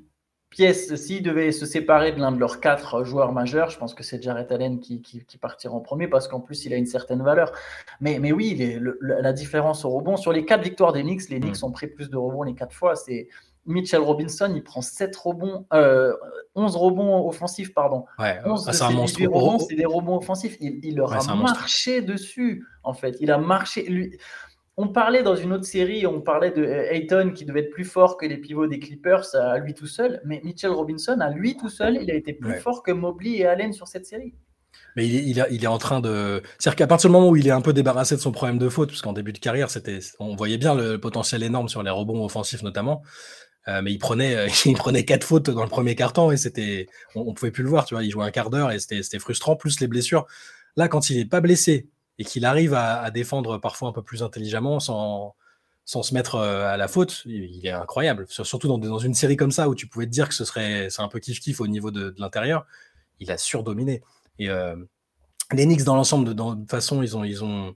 pièce, 0.49 0.95
s'ils 0.95 1.21
devaient 1.21 1.51
se 1.51 1.65
séparer 1.65 2.11
de 2.11 2.19
l'un 2.19 2.31
de 2.31 2.39
leurs 2.39 2.59
quatre 2.59 3.03
joueurs 3.03 3.31
majeurs, 3.31 3.69
je 3.69 3.77
pense 3.77 3.93
que 3.93 4.03
c'est 4.03 4.21
Jarrett 4.21 4.51
Allen 4.51 4.79
qui, 4.79 5.01
qui, 5.01 5.37
partira 5.37 5.73
en 5.73 5.79
premier 5.79 6.07
parce 6.07 6.27
qu'en 6.27 6.39
plus, 6.39 6.65
il 6.65 6.73
a 6.73 6.77
une 6.77 6.87
certaine 6.87 7.21
valeur. 7.21 7.51
Mais, 8.01 8.19
mais 8.19 8.31
oui, 8.31 8.79
la 9.01 9.33
différence 9.33 9.85
au 9.85 9.89
rebond, 9.89 10.17
sur 10.17 10.31
les 10.31 10.45
quatre 10.45 10.63
victoires 10.63 10.93
des 10.93 11.03
Knicks, 11.03 11.29
les 11.29 11.39
Knicks 11.39 11.61
mm. 11.61 11.65
ont 11.65 11.71
pris 11.71 11.87
plus 11.87 12.09
de 12.09 12.17
rebonds 12.17 12.43
les 12.43 12.55
quatre 12.55 12.73
fois. 12.73 12.95
C'est 12.95 13.27
Mitchell 13.65 14.01
Robinson, 14.01 14.51
il 14.55 14.63
prend 14.63 14.81
7 14.81 15.15
rebonds, 15.15 15.65
11 15.71 15.73
euh, 15.73 16.13
rebonds 16.55 17.27
offensifs, 17.27 17.73
pardon. 17.73 18.05
Ouais, 18.17 18.39
11 18.45 18.65
ah, 18.67 18.73
c'est 18.73 18.83
un 18.83 18.91
monstre. 18.91 19.21
rebonds, 19.21 19.59
c'est 19.59 19.75
des 19.75 19.85
rebonds 19.85 20.17
offensifs. 20.17 20.57
Il, 20.59 20.95
leur 20.95 21.13
a 21.13 21.35
marché 21.35 22.01
dessus, 22.01 22.65
en 22.83 22.93
fait. 22.93 23.15
Il 23.19 23.31
a 23.31 23.37
marché. 23.37 23.83
Lui... 23.83 24.17
On 24.81 24.87
parlait 24.87 25.23
dans 25.23 25.35
une 25.35 25.51
autre 25.51 25.65
série, 25.65 26.07
on 26.07 26.21
parlait 26.21 26.51
de 26.51 26.63
euh, 26.63 26.91
Ayton 26.93 27.33
qui 27.35 27.43
devait 27.43 27.61
être 27.61 27.69
plus 27.69 27.83
fort 27.83 28.15
que 28.15 28.25
les 28.25 28.37
pivots 28.37 28.67
des 28.67 28.79
Clippers 28.79 29.35
à 29.35 29.57
lui 29.59 29.73
tout 29.73 29.87
seul, 29.87 30.21
mais 30.23 30.39
Mitchell 30.45 30.71
Robinson, 30.71 31.17
à 31.19 31.29
lui 31.29 31.57
tout 31.57 31.69
seul, 31.69 31.99
il 32.01 32.09
a 32.09 32.13
été 32.13 32.33
plus 32.33 32.59
fort 32.59 32.81
que 32.81 32.91
Mobley 32.91 33.39
et 33.39 33.45
Allen 33.45 33.73
sur 33.73 33.87
cette 33.87 34.05
série. 34.05 34.33
Mais 34.95 35.07
il, 35.07 35.37
il, 35.51 35.63
est 35.63 35.67
en 35.67 35.77
train 35.77 35.99
de. 35.99 36.41
C'est-à-dire 36.57 36.77
qu'à 36.77 36.87
partir 36.87 37.09
du 37.09 37.13
moment 37.13 37.29
où 37.29 37.35
il 37.35 37.47
est 37.47 37.51
un 37.51 37.61
peu 37.61 37.73
débarrassé 37.73 38.15
de 38.15 38.21
son 38.21 38.31
problème 38.31 38.57
de 38.57 38.69
faute, 38.69 38.89
parce 38.89 39.01
qu'en 39.01 39.13
début 39.13 39.33
de 39.33 39.39
carrière, 39.39 39.69
c'était, 39.69 39.99
on 40.19 40.35
voyait 40.35 40.57
bien 40.57 40.75
le 40.75 40.97
potentiel 40.97 41.43
énorme 41.43 41.69
sur 41.69 41.83
les 41.83 41.89
rebonds 41.89 42.23
offensifs 42.23 42.63
notamment. 42.63 43.03
Euh, 43.69 43.81
mais 43.83 43.91
il 43.91 43.99
prenait, 43.99 44.35
euh, 44.35 44.47
il 44.65 44.75
prenait 44.75 45.05
quatre 45.05 45.23
fautes 45.23 45.49
dans 45.49 45.63
le 45.63 45.69
premier 45.69 45.95
carton 45.95 46.31
et 46.31 46.37
c'était, 46.37 46.87
on, 47.15 47.25
ne 47.25 47.33
pouvait 47.33 47.51
plus 47.51 47.63
le 47.63 47.69
voir, 47.69 47.85
tu 47.85 47.93
vois. 47.93 48.03
Il 48.03 48.11
jouait 48.11 48.25
un 48.25 48.31
quart 48.31 48.49
d'heure 48.49 48.71
et 48.71 48.79
c'était 48.79 49.19
frustrant, 49.19 49.55
plus 49.55 49.79
les 49.79 49.87
blessures. 49.87 50.25
Là, 50.75 50.87
quand 50.87 51.09
il 51.09 51.17
n'est 51.17 51.25
pas 51.25 51.41
blessé 51.41 51.89
et 52.17 52.25
qu'il 52.25 52.45
arrive 52.45 52.73
à, 52.73 53.09
défendre 53.11 53.57
parfois 53.57 53.89
un 53.89 53.91
peu 53.91 54.01
plus 54.01 54.23
intelligemment 54.23 54.79
sans, 54.79 55.35
sans 55.85 56.03
se 56.03 56.13
mettre 56.13 56.35
euh, 56.35 56.65
à 56.67 56.77
la 56.77 56.87
faute, 56.87 57.23
il, 57.25 57.65
est 57.65 57.71
incroyable. 57.71 58.25
Surtout 58.29 58.67
dans, 58.67 58.77
dans, 58.77 58.99
une 58.99 59.13
série 59.13 59.37
comme 59.37 59.51
ça 59.51 59.69
où 59.69 59.75
tu 59.75 59.87
pouvais 59.87 60.05
te 60.05 60.11
dire 60.11 60.27
que 60.27 60.35
ce 60.35 60.45
serait, 60.45 60.89
c'est 60.89 61.01
un 61.01 61.07
peu 61.07 61.19
kiff-kiff 61.19 61.61
au 61.61 61.67
niveau 61.67 61.91
de, 61.91 62.13
l'intérieur. 62.17 62.65
Il 63.19 63.31
a 63.31 63.37
surdominé. 63.37 64.01
Et 64.37 64.47
les 65.51 65.65
Knicks, 65.65 65.83
dans 65.83 65.95
l'ensemble, 65.95 66.25
de, 66.25 66.33
de 66.33 66.41
toute 66.41 66.71
façon, 66.71 67.01
ils 67.01 67.17
ont, 67.17 67.23
ils 67.23 67.43
ont, 67.43 67.75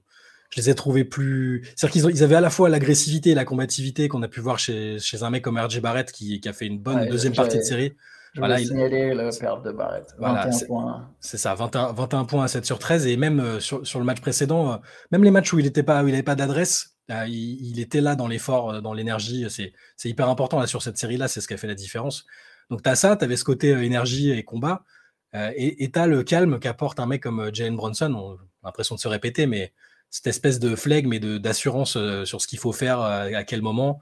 je 0.54 0.60
les 0.60 0.70
ai 0.70 0.74
trouvés 0.74 1.04
plus. 1.04 1.68
C'est-à-dire 1.74 2.12
qu'ils 2.12 2.22
avaient 2.22 2.36
à 2.36 2.40
la 2.40 2.50
fois 2.50 2.68
l'agressivité 2.68 3.30
et 3.30 3.34
la 3.34 3.44
combativité 3.44 4.06
qu'on 4.06 4.22
a 4.22 4.28
pu 4.28 4.38
voir 4.38 4.60
chez, 4.60 5.00
chez, 5.00 5.24
un 5.24 5.30
mec 5.30 5.42
comme 5.42 5.58
RJ 5.58 5.80
Barrett 5.80 6.12
qui, 6.12 6.40
qui 6.40 6.48
a 6.48 6.52
fait 6.52 6.66
une 6.66 6.78
bonne 6.78 7.08
deuxième 7.08 7.34
partie 7.34 7.58
de 7.58 7.62
série. 7.62 7.94
Je 8.34 8.40
voilà, 8.40 8.60
il 8.60 8.66
signaler 8.66 9.14
le 9.14 9.36
perte 9.36 9.64
de 9.64 9.72
Barrett. 9.72 10.14
21 10.18 10.66
points. 10.66 11.10
C'est 11.18 11.38
ça, 11.38 11.54
21, 11.54 11.92
21, 11.92 12.24
points 12.24 12.44
à 12.44 12.48
7 12.48 12.66
sur 12.66 12.78
13. 12.78 13.06
Et 13.06 13.16
même 13.16 13.40
euh, 13.40 13.60
sur, 13.60 13.84
sur, 13.84 13.98
le 13.98 14.04
match 14.04 14.20
précédent, 14.20 14.72
euh, 14.72 14.76
même 15.10 15.24
les 15.24 15.30
matchs 15.32 15.52
où 15.52 15.58
il 15.58 15.64
n'avait 15.64 16.22
pas, 16.22 16.34
d'adresse, 16.34 16.96
euh, 17.10 17.26
il, 17.26 17.64
il, 17.64 17.80
était 17.80 18.00
là 18.00 18.14
dans 18.14 18.28
l'effort, 18.28 18.80
dans 18.80 18.92
l'énergie. 18.92 19.46
C'est 19.48 20.08
hyper 20.08 20.28
important 20.28 20.60
là, 20.60 20.68
sur 20.68 20.82
cette 20.82 20.98
série-là, 20.98 21.26
c'est 21.26 21.40
ce 21.40 21.48
qui 21.48 21.54
a 21.54 21.56
fait 21.56 21.66
la 21.66 21.74
différence. 21.74 22.26
Donc 22.70 22.82
tu 22.82 22.88
as 22.88 22.94
ça, 22.94 23.16
tu 23.16 23.24
avais 23.24 23.36
ce 23.36 23.44
côté 23.44 23.70
énergie 23.70 24.30
et 24.30 24.44
combat. 24.44 24.84
et 25.32 25.90
tu 25.92 25.98
as 25.98 26.06
le 26.06 26.22
calme 26.22 26.60
qu'apporte 26.60 26.98
un 27.00 27.06
mec 27.06 27.22
comme 27.22 27.50
Jalen 27.52 27.76
Bronson. 27.76 28.12
On 28.14 28.34
a 28.34 28.38
l'impression 28.68 28.94
de 28.94 29.00
se 29.00 29.08
répéter, 29.08 29.46
mais 29.46 29.72
cette 30.14 30.28
espèce 30.28 30.60
de 30.60 30.76
flegme 30.76 31.12
et 31.12 31.18
d'assurance 31.18 31.96
euh, 31.96 32.24
sur 32.24 32.40
ce 32.40 32.46
qu'il 32.46 32.60
faut 32.60 32.70
faire 32.70 33.00
euh, 33.00 33.32
à 33.34 33.42
quel 33.42 33.62
moment, 33.62 33.98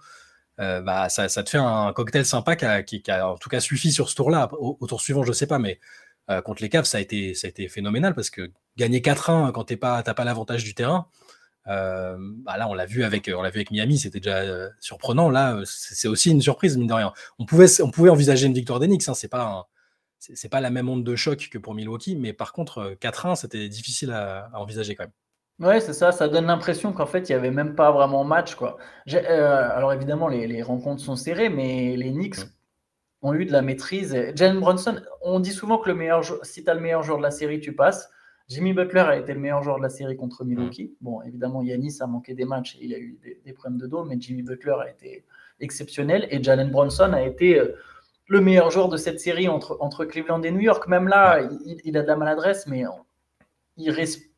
euh, 0.60 0.82
bah, 0.82 1.08
ça, 1.08 1.26
te 1.26 1.48
fait 1.48 1.56
un 1.56 1.90
cocktail 1.94 2.26
sympa 2.26 2.54
qui 2.54 3.02
a, 3.10 3.30
en 3.30 3.38
tout 3.38 3.48
cas 3.48 3.60
suffi 3.60 3.90
sur 3.92 4.10
ce 4.10 4.14
tour-là. 4.16 4.50
Au, 4.52 4.86
tour 4.86 5.00
suivant, 5.00 5.22
je 5.22 5.28
ne 5.28 5.32
sais 5.32 5.46
pas, 5.46 5.58
mais 5.58 5.80
contre 6.44 6.62
les 6.62 6.68
Cavs, 6.68 6.84
ça 6.84 6.98
a, 6.98 7.00
été, 7.00 7.32
ça 7.32 7.46
a 7.46 7.50
été 7.50 7.66
phénoménal 7.66 8.14
parce 8.14 8.28
que 8.28 8.50
gagner 8.76 9.00
4-1 9.00 9.52
quand 9.52 9.64
tu 9.64 9.74
n'as 9.74 10.02
pas, 10.02 10.02
pas 10.02 10.24
l'avantage 10.24 10.64
du 10.64 10.74
terrain, 10.74 11.06
bah 11.64 12.58
là, 12.58 12.68
on 12.68 12.74
l'a 12.74 12.84
vu 12.84 13.04
avec, 13.04 13.28
vu 13.28 13.34
avec 13.34 13.70
Miami, 13.70 13.98
c'était 13.98 14.20
déjà 14.20 14.68
surprenant. 14.80 15.30
Là, 15.30 15.62
c'est 15.64 16.08
aussi 16.08 16.30
une 16.30 16.42
surprise, 16.42 16.76
mine 16.76 16.88
de 16.88 16.92
rien. 16.92 17.14
On 17.38 17.46
pouvait, 17.46 17.80
on 17.80 17.90
pouvait 17.90 18.10
envisager 18.10 18.46
une 18.46 18.54
victoire 18.54 18.80
d'Enix, 18.80 19.08
hein, 19.08 19.14
c'est 19.14 19.28
pas 19.28 19.66
pas 20.50 20.60
la 20.60 20.70
même 20.70 20.90
onde 20.90 21.04
de 21.04 21.16
choc 21.16 21.48
que 21.50 21.56
pour 21.56 21.74
Milwaukee, 21.74 22.16
mais 22.16 22.34
par 22.34 22.52
contre, 22.52 22.96
4-1, 23.00 23.34
c'était 23.36 23.70
difficile 23.70 24.10
à, 24.12 24.50
envisager 24.52 24.94
quand 24.94 25.04
même. 25.04 25.12
Ouais, 25.60 25.80
c'est 25.80 25.92
ça, 25.92 26.12
ça 26.12 26.28
donne 26.28 26.46
l'impression 26.46 26.92
qu'en 26.92 27.06
fait, 27.06 27.28
il 27.28 27.32
n'y 27.32 27.36
avait 27.36 27.50
même 27.50 27.74
pas 27.74 27.92
vraiment 27.92 28.24
match, 28.24 28.54
quoi. 28.54 28.78
Euh, 29.12 29.68
alors 29.70 29.92
évidemment, 29.92 30.28
les, 30.28 30.62
rencontres 30.62 31.02
sont 31.02 31.16
serrées, 31.16 31.50
mais 31.50 31.96
les 31.96 32.10
Knicks 32.10 32.38
mm. 32.38 32.50
ont 33.22 33.34
eu 33.34 33.44
de 33.44 33.52
la 33.52 33.62
maîtrise. 33.62 34.16
Jalen 34.34 34.60
Brunson, 34.60 35.00
on 35.20 35.40
dit 35.40 35.52
souvent 35.52 35.78
que 35.78 35.88
le 35.88 35.94
meilleur 35.94 36.24
si 36.44 36.64
tu 36.64 36.70
as 36.70 36.74
le 36.74 36.80
meilleur 36.80 37.02
joueur 37.02 37.18
de 37.18 37.22
la 37.22 37.30
série, 37.30 37.60
tu 37.60 37.74
passes. 37.74 38.10
Jimmy 38.48 38.72
Butler 38.72 39.00
a 39.00 39.16
été 39.16 39.32
le 39.32 39.40
meilleur 39.40 39.62
joueur 39.62 39.76
de 39.76 39.82
la 39.82 39.88
série 39.88 40.16
contre 40.16 40.44
Milwaukee. 40.44 40.96
Mm. 41.00 41.04
Bon, 41.04 41.22
évidemment, 41.22 41.62
Yanis 41.62 41.98
a 42.00 42.06
manqué 42.06 42.34
des 42.34 42.44
matchs 42.44 42.76
et 42.80 42.86
il 42.86 42.94
a 42.94 42.98
eu 42.98 43.18
des, 43.44 43.52
problèmes 43.52 43.78
de 43.78 43.86
dos, 43.86 44.04
mais 44.04 44.16
Jimmy 44.18 44.42
Butler 44.42 44.76
a 44.82 44.90
été 44.90 45.24
exceptionnel 45.60 46.26
et 46.30 46.42
Jalen 46.42 46.70
Brunson 46.70 47.12
a 47.12 47.22
été 47.22 47.60
euh, 47.60 47.76
le 48.26 48.40
meilleur 48.40 48.70
joueur 48.70 48.88
de 48.88 48.96
cette 48.96 49.20
série 49.20 49.46
entre, 49.46 49.76
entre 49.80 50.04
Cleveland 50.06 50.42
et 50.42 50.50
New 50.50 50.60
York. 50.60 50.88
Même 50.88 51.06
là, 51.06 51.40
il, 51.64 51.80
il 51.84 51.96
a 51.96 52.02
de 52.02 52.08
la 52.08 52.16
maladresse, 52.16 52.66
mais 52.66 52.84
il 53.76 53.90
reste 53.90 54.31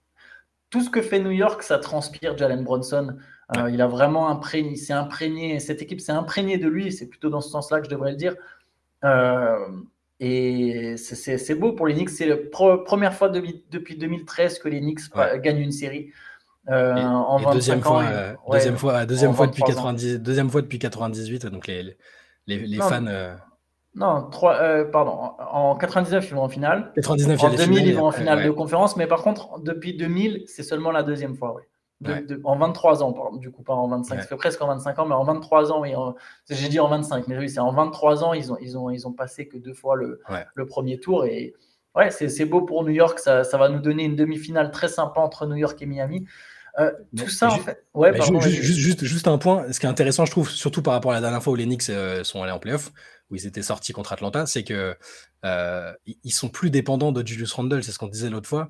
tout 0.74 0.80
ce 0.80 0.90
que 0.90 1.02
fait 1.02 1.20
New 1.20 1.30
York, 1.30 1.62
ça 1.62 1.78
transpire 1.78 2.36
Jalen 2.36 2.64
Bronson. 2.64 3.16
Euh, 3.56 3.70
il 3.70 3.80
a 3.80 3.86
vraiment 3.86 4.28
imprégné, 4.28 4.74
s'est 4.74 4.92
imprégné, 4.92 5.60
cette 5.60 5.80
équipe 5.80 6.00
s'est 6.00 6.10
imprégnée 6.10 6.58
de 6.58 6.66
lui, 6.66 6.90
c'est 6.90 7.06
plutôt 7.06 7.30
dans 7.30 7.40
ce 7.40 7.48
sens-là 7.48 7.78
que 7.78 7.84
je 7.84 7.90
devrais 7.90 8.10
le 8.10 8.16
dire. 8.16 8.34
Euh, 9.04 9.56
et 10.18 10.96
c'est 10.96 11.54
beau 11.54 11.74
pour 11.74 11.86
les 11.86 11.94
Knicks, 11.94 12.10
c'est 12.10 12.26
la 12.26 12.38
première 12.84 13.14
fois 13.14 13.28
depuis 13.28 13.96
2013 13.96 14.58
que 14.58 14.68
les 14.68 14.80
Knicks 14.80 15.02
gagnent 15.44 15.60
une 15.60 15.70
série. 15.70 16.10
en 16.66 17.52
deuxième 17.52 17.80
fois, 17.80 18.04
deuxième 18.50 18.76
fois, 18.76 19.06
deuxième 19.06 19.34
fois 19.34 19.46
depuis 19.46 19.62
90, 19.62 20.18
deuxième 20.18 20.50
fois 20.50 20.62
depuis 20.62 20.80
98. 20.80 21.46
Donc 21.46 21.68
les, 21.68 21.96
les, 22.48 22.78
fans. 22.78 23.36
Non, 23.94 24.28
3, 24.30 24.90
pardon. 24.90 25.32
En 25.38 25.76
99, 25.76 26.28
ils 26.28 26.34
vont 26.34 26.42
en 26.42 26.48
finale. 26.48 26.92
99, 26.96 27.42
en 27.42 27.50
2000, 27.50 27.86
ils 27.86 27.96
vont 27.96 28.06
en 28.06 28.12
finale 28.12 28.44
de 28.44 28.50
conférence. 28.50 28.96
Mais 28.96 29.06
par 29.06 29.22
contre, 29.22 29.60
depuis 29.60 29.96
2000, 29.96 30.44
c'est 30.46 30.62
seulement 30.62 30.90
la 30.90 31.02
deuxième 31.02 31.36
fois. 31.36 31.56
en 32.44 32.56
23 32.56 33.02
ans, 33.02 33.36
du 33.36 33.50
coup, 33.50 33.62
pas 33.62 33.74
en 33.74 33.88
25. 33.88 34.20
Ça 34.20 34.26
fait 34.26 34.36
presque 34.36 34.60
en 34.62 34.66
25 34.66 34.98
ans, 34.98 35.06
mais 35.06 35.14
en 35.14 35.24
23 35.24 35.72
ans, 35.72 35.80
oui. 35.80 35.92
J'ai 36.50 36.68
dit 36.68 36.80
en 36.80 36.88
25, 36.88 37.28
mais 37.28 37.38
oui, 37.38 37.48
c'est 37.48 37.60
en 37.60 37.72
23 37.72 38.24
ans, 38.24 38.34
ils 38.34 38.52
ont, 38.52 38.58
ils, 38.60 38.76
ont, 38.76 38.90
ils 38.90 39.06
ont 39.06 39.12
passé 39.12 39.46
que 39.46 39.58
deux 39.58 39.74
fois 39.74 39.94
le, 39.94 40.20
le 40.54 40.66
premier 40.66 40.98
tour. 40.98 41.24
Et 41.24 41.54
ouais, 41.94 42.10
c'est 42.10 42.44
beau 42.46 42.62
pour 42.62 42.84
New 42.84 42.90
York. 42.90 43.18
Ça, 43.18 43.44
ça 43.44 43.58
va 43.58 43.68
nous 43.68 43.80
donner 43.80 44.04
une 44.04 44.16
demi-finale 44.16 44.70
très 44.70 44.88
sympa 44.88 45.20
entre 45.20 45.46
New 45.46 45.56
York 45.56 45.80
et 45.80 45.86
Miami. 45.86 46.26
Euh, 46.78 46.90
tout 47.16 47.28
ça, 47.28 47.48
en 47.48 47.58
fait. 47.58 47.84
Ouais, 47.94 48.12
juste, 48.40 49.04
juste, 49.04 49.28
un 49.28 49.38
point. 49.38 49.70
Ce 49.70 49.78
qui 49.78 49.86
est 49.86 49.88
intéressant, 49.88 50.24
je 50.24 50.32
trouve, 50.32 50.50
surtout 50.50 50.82
par 50.82 50.94
rapport 50.94 51.12
à 51.12 51.14
la 51.14 51.20
dernière 51.20 51.42
fois 51.42 51.52
où 51.52 51.56
les 51.56 51.66
Knicks 51.66 51.88
euh, 51.90 52.24
sont 52.24 52.42
allés 52.42 52.52
en 52.52 52.58
playoff, 52.58 52.92
où 53.30 53.36
ils 53.36 53.46
étaient 53.46 53.62
sortis 53.62 53.92
contre 53.92 54.12
Atlanta, 54.12 54.46
c'est 54.46 54.64
que 54.64 54.96
euh, 55.44 55.92
ils 56.22 56.32
sont 56.32 56.48
plus 56.48 56.70
dépendants 56.70 57.12
de 57.12 57.26
Julius 57.26 57.52
Randle. 57.52 57.82
C'est 57.82 57.92
ce 57.92 57.98
qu'on 57.98 58.08
disait 58.08 58.30
l'autre 58.30 58.48
fois. 58.48 58.68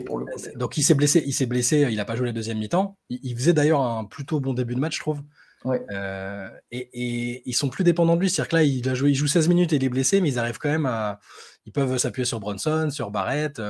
pour 0.00 0.18
le 0.18 0.26
Donc 0.56 0.76
il 0.76 0.82
s'est 0.82 0.94
blessé. 0.94 1.22
Il 1.26 1.32
s'est 1.32 1.46
blessé. 1.46 1.86
Il 1.90 1.96
n'a 1.96 2.04
pas 2.04 2.16
joué 2.16 2.26
la 2.26 2.32
deuxième 2.32 2.58
mi-temps. 2.58 2.96
Il, 3.08 3.36
faisait 3.36 3.52
d'ailleurs 3.52 3.80
un 3.80 4.04
plutôt 4.04 4.40
bon 4.40 4.54
début 4.54 4.74
de 4.74 4.80
match, 4.80 4.96
je 4.96 5.00
trouve. 5.00 5.22
Et, 5.64 6.88
et, 6.92 7.42
ils 7.46 7.54
sont 7.54 7.68
plus 7.68 7.84
dépendants 7.84 8.16
de 8.16 8.20
lui. 8.20 8.30
C'est-à-dire 8.30 8.50
que 8.50 8.56
là, 8.56 8.62
il, 8.64 8.88
a 8.88 8.94
joué, 8.94 9.10
il 9.10 9.14
joue 9.14 9.28
16 9.28 9.48
minutes 9.48 9.72
et 9.72 9.76
il 9.76 9.84
est 9.84 9.88
blessé, 9.88 10.20
mais 10.20 10.28
ils 10.28 10.38
arrivent 10.38 10.58
quand 10.58 10.70
même 10.70 10.86
à. 10.86 11.20
Ils 11.64 11.72
peuvent 11.72 11.96
s'appuyer 11.98 12.24
sur 12.24 12.40
Bronson, 12.40 12.90
sur 12.90 13.12
Barrett. 13.12 13.60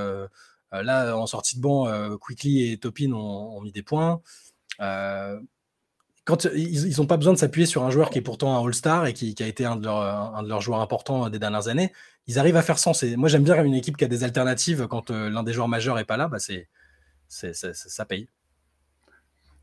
Euh, 0.74 0.82
là, 0.82 1.16
en 1.16 1.26
sortie 1.26 1.56
de 1.56 1.60
banc, 1.60 1.86
euh, 1.86 2.16
Quickly 2.16 2.72
et 2.72 2.78
Topin 2.78 3.12
ont, 3.12 3.60
mis 3.60 3.72
des 3.72 3.82
points. 3.82 4.20
Euh, 4.80 5.38
quand 6.24 6.44
ils 6.54 6.96
n'ont 6.98 7.06
pas 7.06 7.16
besoin 7.16 7.32
de 7.32 7.38
s'appuyer 7.38 7.66
sur 7.66 7.82
un 7.82 7.90
joueur 7.90 8.10
qui 8.10 8.18
est 8.18 8.22
pourtant 8.22 8.56
un 8.56 8.64
All-Star 8.64 9.06
et 9.06 9.12
qui, 9.12 9.34
a 9.40 9.46
été 9.46 9.64
un 9.64 9.76
de, 9.76 9.86
leurs 9.86 10.60
joueurs 10.60 10.80
importants 10.80 11.28
des 11.28 11.38
dernières 11.38 11.68
années, 11.68 11.92
ils 12.26 12.38
arrivent 12.38 12.56
à 12.56 12.62
faire 12.62 12.78
sens. 12.78 13.02
moi, 13.16 13.28
j'aime 13.28 13.42
bien 13.42 13.62
une 13.64 13.74
équipe 13.74 13.96
qui 13.96 14.04
a 14.04 14.08
des 14.08 14.22
alternatives 14.22 14.86
quand 14.88 15.10
l'un 15.10 15.42
des 15.42 15.52
joueurs 15.52 15.68
majeurs 15.68 15.96
n'est 15.96 16.04
pas 16.04 16.16
là, 16.16 16.28
bah 16.28 16.38
c'est, 16.38 16.68
ça 17.28 18.04
paye. 18.04 18.28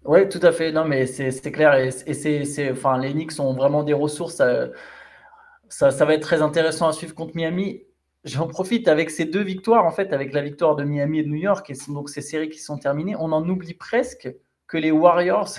Oui, 0.04 0.28
tout 0.28 0.40
à 0.42 0.52
fait. 0.52 0.72
Non, 0.72 0.86
mais 0.86 1.06
c'est 1.08 1.52
clair. 1.52 1.76
Et, 1.76 1.92
c'est, 1.92 2.72
enfin, 2.72 2.98
les 2.98 3.14
Knicks 3.14 3.40
ont 3.40 3.54
vraiment 3.54 3.84
des 3.84 3.94
ressources. 3.94 4.36
Ça, 4.36 5.92
ça, 5.92 6.06
va 6.06 6.14
être 6.14 6.24
très 6.24 6.42
intéressant 6.42 6.88
à 6.88 6.94
suivre 6.94 7.14
contre 7.14 7.36
Miami 7.36 7.84
j'en 8.24 8.48
profite 8.48 8.88
avec 8.88 9.10
ces 9.10 9.26
deux 9.26 9.44
victoires, 9.44 9.86
en 9.86 9.92
fait, 9.92 10.14
avec 10.14 10.34
la 10.34 10.42
victoire 10.42 10.76
de 10.76 10.84
Miami 10.84 11.20
et 11.20 11.24
de 11.24 11.30
New 11.30 11.36
York, 11.36 11.70
et 11.70 11.76
donc 11.88 12.10
ces 12.10 12.22
séries 12.22 12.50
qui 12.50 12.60
sont 12.60 12.78
terminées, 12.78 13.16
on 13.18 13.32
en 13.32 13.48
oublie 13.48 13.74
presque 13.74 14.30
que 14.68 14.78
les 14.78 14.92
Warriors 14.92 15.56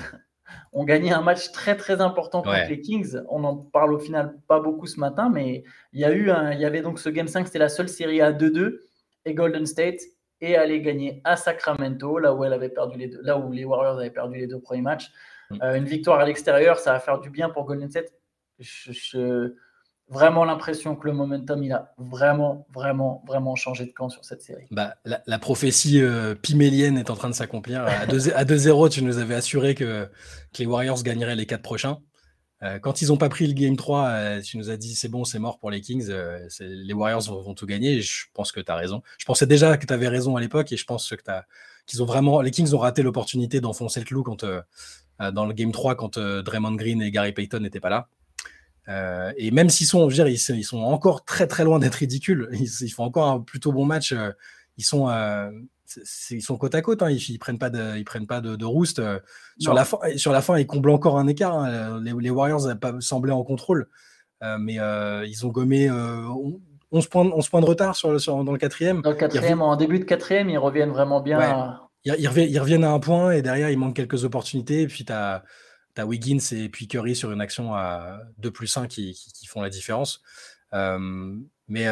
ont 0.73 0.85
gagné 0.85 1.13
un 1.13 1.23
match 1.23 1.53
très 1.53 1.77
très 1.77 2.01
important 2.01 2.43
contre 2.43 2.69
les 2.69 2.81
Kings. 2.81 3.17
On 3.29 3.45
en 3.45 3.57
parle 3.57 3.93
au 3.93 3.99
final 3.99 4.37
pas 4.49 4.61
beaucoup 4.61 4.87
ce 4.87 4.99
matin, 5.01 5.31
mais 5.33 5.65
il 5.93 6.01
y 6.01 6.05
a 6.05 6.13
eu 6.13 6.31
un, 6.31 6.53
il 6.53 6.61
y 6.61 6.65
avait 6.65 6.83
donc 6.83 6.99
ce 6.99 7.09
Game 7.09 7.29
5, 7.29 7.47
c'était 7.47 7.59
la 7.59 7.69
seule 7.69 7.89
série 7.89 8.21
à 8.21 8.33
2-2, 8.33 8.79
et 9.25 9.35
Golden 9.35 9.67
State 9.67 10.01
est 10.41 10.57
allé 10.57 10.81
gagner 10.81 11.21
à 11.25 11.37
Sacramento, 11.37 12.19
là 12.19 12.35
où 12.35 12.45
elle 12.45 12.53
avait 12.53 12.71
perdu 12.71 12.99
les 12.99 13.09
deux, 13.09 13.21
là 13.23 13.39
où 13.39 13.53
les 13.53 13.65
Warriors 13.65 13.99
avaient 13.99 14.11
perdu 14.11 14.39
les 14.39 14.47
deux 14.47 14.61
premiers 14.61 14.83
matchs. 14.83 15.11
Mm. 15.51 15.59
Euh, 15.63 15.75
une 15.77 15.85
victoire 15.85 16.21
à 16.21 16.25
l'extérieur, 16.25 16.79
ça 16.79 16.93
va 16.93 17.01
faire 17.01 17.19
du 17.21 17.31
bien 17.31 17.51
pour 17.51 17.65
Golden 17.65 17.91
State. 17.91 18.13
je 18.59 19.55
vraiment 20.11 20.45
l'impression 20.45 20.97
que 20.97 21.07
le 21.07 21.15
momentum, 21.15 21.63
il 21.63 21.73
a 21.73 21.95
vraiment, 21.97 22.67
vraiment, 22.75 23.23
vraiment 23.27 23.55
changé 23.55 23.87
de 23.87 23.93
camp 23.93 24.09
sur 24.09 24.25
cette 24.25 24.43
série. 24.43 24.67
Bah, 24.71 24.97
la, 25.05 25.39
prophétie 25.39 26.03
euh, 26.03 26.35
pimélienne 26.35 26.99
est 26.99 27.11
en 27.11 27.15
train 27.15 27.31
de 27.31 27.35
s'accomplir. 27.35 27.85
À 27.85 28.07
2-0, 28.07 28.91
tu 28.91 29.03
nous 29.03 29.19
avais 29.19 29.37
assuré 29.37 29.75
que, 29.75 30.09
les 30.59 30.67
Warriors 30.67 31.03
gagneraient 31.03 31.37
les 31.37 31.47
quatre 31.47 31.63
prochains. 31.63 32.01
Euh, 32.63 32.79
quand 32.79 33.01
ils 33.01 33.09
n'ont 33.09 33.17
pas 33.17 33.31
pris 33.31 33.47
le 33.47 33.55
Game 33.55 33.77
3, 33.77 34.09
euh, 34.09 34.43
tu 34.43 34.59
nous 34.59 34.69
as 34.69 34.77
dit 34.77 34.95
c'est 34.95 35.09
bon, 35.09 35.25
c'est 35.25 35.39
mort 35.39 35.59
pour 35.59 35.71
les 35.71 35.81
Kings. 35.81 36.11
les 36.61 36.93
Warriors 36.93 37.23
vont, 37.23 37.55
tout 37.55 37.65
gagner. 37.65 38.03
je 38.03 38.27
pense 38.35 38.53
que 38.53 38.61
tu 38.61 38.71
as 38.71 38.75
raison. 38.75 39.03
Je 39.17 39.25
pensais 39.25 39.47
déjà 39.47 39.79
que 39.79 39.87
tu 39.87 39.95
avais 39.95 40.09
raison 40.09 40.37
à 40.37 40.41
l'époque 40.41 40.71
et 40.73 40.77
je 40.77 40.85
pense 40.85 41.09
que 41.09 42.03
ont 42.03 42.05
vraiment. 42.05 42.41
Les 42.41 42.51
Kings 42.51 42.75
ont 42.75 42.79
raté 42.79 43.03
l'opportunité 43.03 43.61
d'enfoncer 43.61 44.01
le 44.01 44.07
clou 44.07 44.25
dans 44.25 45.47
le 45.47 45.53
Game 45.53 45.73
3 45.73 45.95
quand 45.95 46.19
Draymond 46.19 46.75
Green 46.75 47.01
et 47.01 47.11
Gary 47.11 47.33
Payton 47.33 47.61
n'étaient 47.61 47.81
pas 47.81 47.91
là. 47.91 48.09
Euh, 48.89 49.33
et 49.37 49.51
même 49.51 49.69
s'ils 49.69 49.87
sont, 49.87 50.09
je 50.09 50.17
veux 50.17 50.25
dire, 50.25 50.29
ils, 50.29 50.65
sont 50.65 50.79
encore 50.79 51.25
très 51.25 51.47
très 51.47 51.65
loin 51.65 51.79
d'être 51.79 51.97
ridicules, 51.97 52.49
ils, 52.53 52.91
font 52.91 53.05
encore 53.05 53.29
un 53.29 53.41
plutôt 53.41 53.73
bon 53.73 53.85
match. 53.85 54.13
Euh, 54.13 54.31
ils 54.79 54.85
sont, 54.85 55.09
euh, 55.09 55.51
ils 56.31 56.43
sont 56.43 56.57
côte 56.57 56.75
à 56.75 56.83
côte. 56.83 57.03
Hein, 57.03 57.11
ils, 57.11 57.39
prennent 57.39 57.59
pas 57.59 57.71
de, 57.71 57.97
ils 57.97 58.05
prennent 58.05 58.27
pas 58.27 58.41
de, 58.41 58.57
de 58.57 58.65
roost. 58.65 59.03
sur 59.59 59.75
la 59.75 59.85
fin, 59.85 59.99
sur 60.17 60.33
la 60.33 60.41
fin, 60.41 60.59
ils 60.59 60.67
comblent 60.67 60.91
encore 60.91 61.19
un 61.19 61.27
écart. 61.27 61.59
Hein. 61.59 62.01
Les, 62.03 62.31
Warriors 62.31 62.63
n'avaient 62.63 62.79
pas 62.79 62.95
semblé 63.01 63.33
en 63.33 63.45
contrôle, 63.45 63.89
mais 64.41 64.79
ils 65.27 65.47
ont 65.47 65.51
gommé 65.51 65.91
11 66.93 67.07
points, 67.09 67.27
11 67.27 67.49
points 67.49 67.61
de 67.61 67.67
retard 67.67 67.95
sur, 67.95 68.21
sur 68.21 68.43
dans 68.43 68.53
le 68.53 68.59
quatrième. 68.59 69.03
Dans 69.03 69.11
le 69.11 69.17
quatrième, 69.17 69.61
en 69.63 69.77
début 69.77 69.99
de 69.99 70.05
quatrième, 70.05 70.49
ils 70.49 70.59
reviennent 70.59 70.91
vraiment 70.91 71.21
bien. 71.21 71.79
Ils, 72.05 72.29
reviennent, 72.29 72.85
à 72.85 72.93
un 72.93 72.99
point 72.99 73.33
et 73.33 73.43
derrière, 73.43 73.69
il 73.69 73.79
manque 73.79 73.95
quelques 73.95 74.25
opportunités. 74.25 74.83
Et 74.83 74.87
puis, 74.87 75.05
tu 75.05 75.13
as 75.13 75.43
tu 75.43 75.47
Wiggins 76.07 76.39
et 76.53 76.69
puis 76.69 76.89
Curry 76.89 77.17
sur 77.17 77.33
une 77.33 77.41
action 77.41 77.75
à 77.75 78.21
2 78.39 78.51
plus 78.51 78.77
1 78.77 78.87
qui, 78.87 79.17
font 79.49 79.63
la 79.63 79.71
différence. 79.71 80.23
mais 80.73 81.87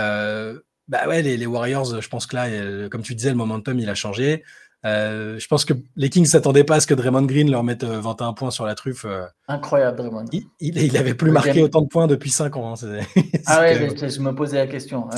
bah 0.89 1.07
ouais, 1.07 1.21
les, 1.21 1.37
les, 1.37 1.47
Warriors, 1.47 2.01
je 2.01 2.09
pense 2.09 2.27
que 2.27 2.37
là, 2.37 2.89
comme 2.89 3.03
tu 3.03 3.15
disais, 3.15 3.29
le 3.31 3.37
momentum, 3.37 3.79
il 3.79 3.91
a 3.91 3.95
changé. 3.95 4.43
Euh, 4.85 5.41
je 5.41 5.49
pense 5.49 5.65
que 5.65 5.75
les 5.97 6.09
Kings 6.09 6.27
s'attendaient 6.27 6.63
pas 6.63 6.77
à 6.77 6.81
ce 6.81 6.87
que 6.87 6.95
Draymond 6.95 7.23
Green 7.23 7.51
leur 7.51 7.65
mette 7.65 7.83
21 7.83 8.29
euh, 8.29 8.33
points 8.33 8.51
sur 8.53 8.65
la 8.65 8.77
truffe. 8.77 9.05
Euh. 9.07 9.25
Incroyable, 9.49 9.97
Draymond. 9.97 10.27
Il, 10.31 10.47
il, 10.61 10.97
avait 10.97 11.15
plus 11.15 11.33
marqué 11.33 11.63
autant 11.63 11.81
de 11.81 11.89
points 11.89 12.07
depuis 12.07 12.31
5 12.31 12.57
ans. 12.57 12.75
Hein, 12.75 13.01
ah 13.47 13.61
ouais, 13.61 13.75
je 13.75 14.21
me 14.21 14.33
posais 14.33 14.57
la 14.57 14.69
question. 14.69 15.09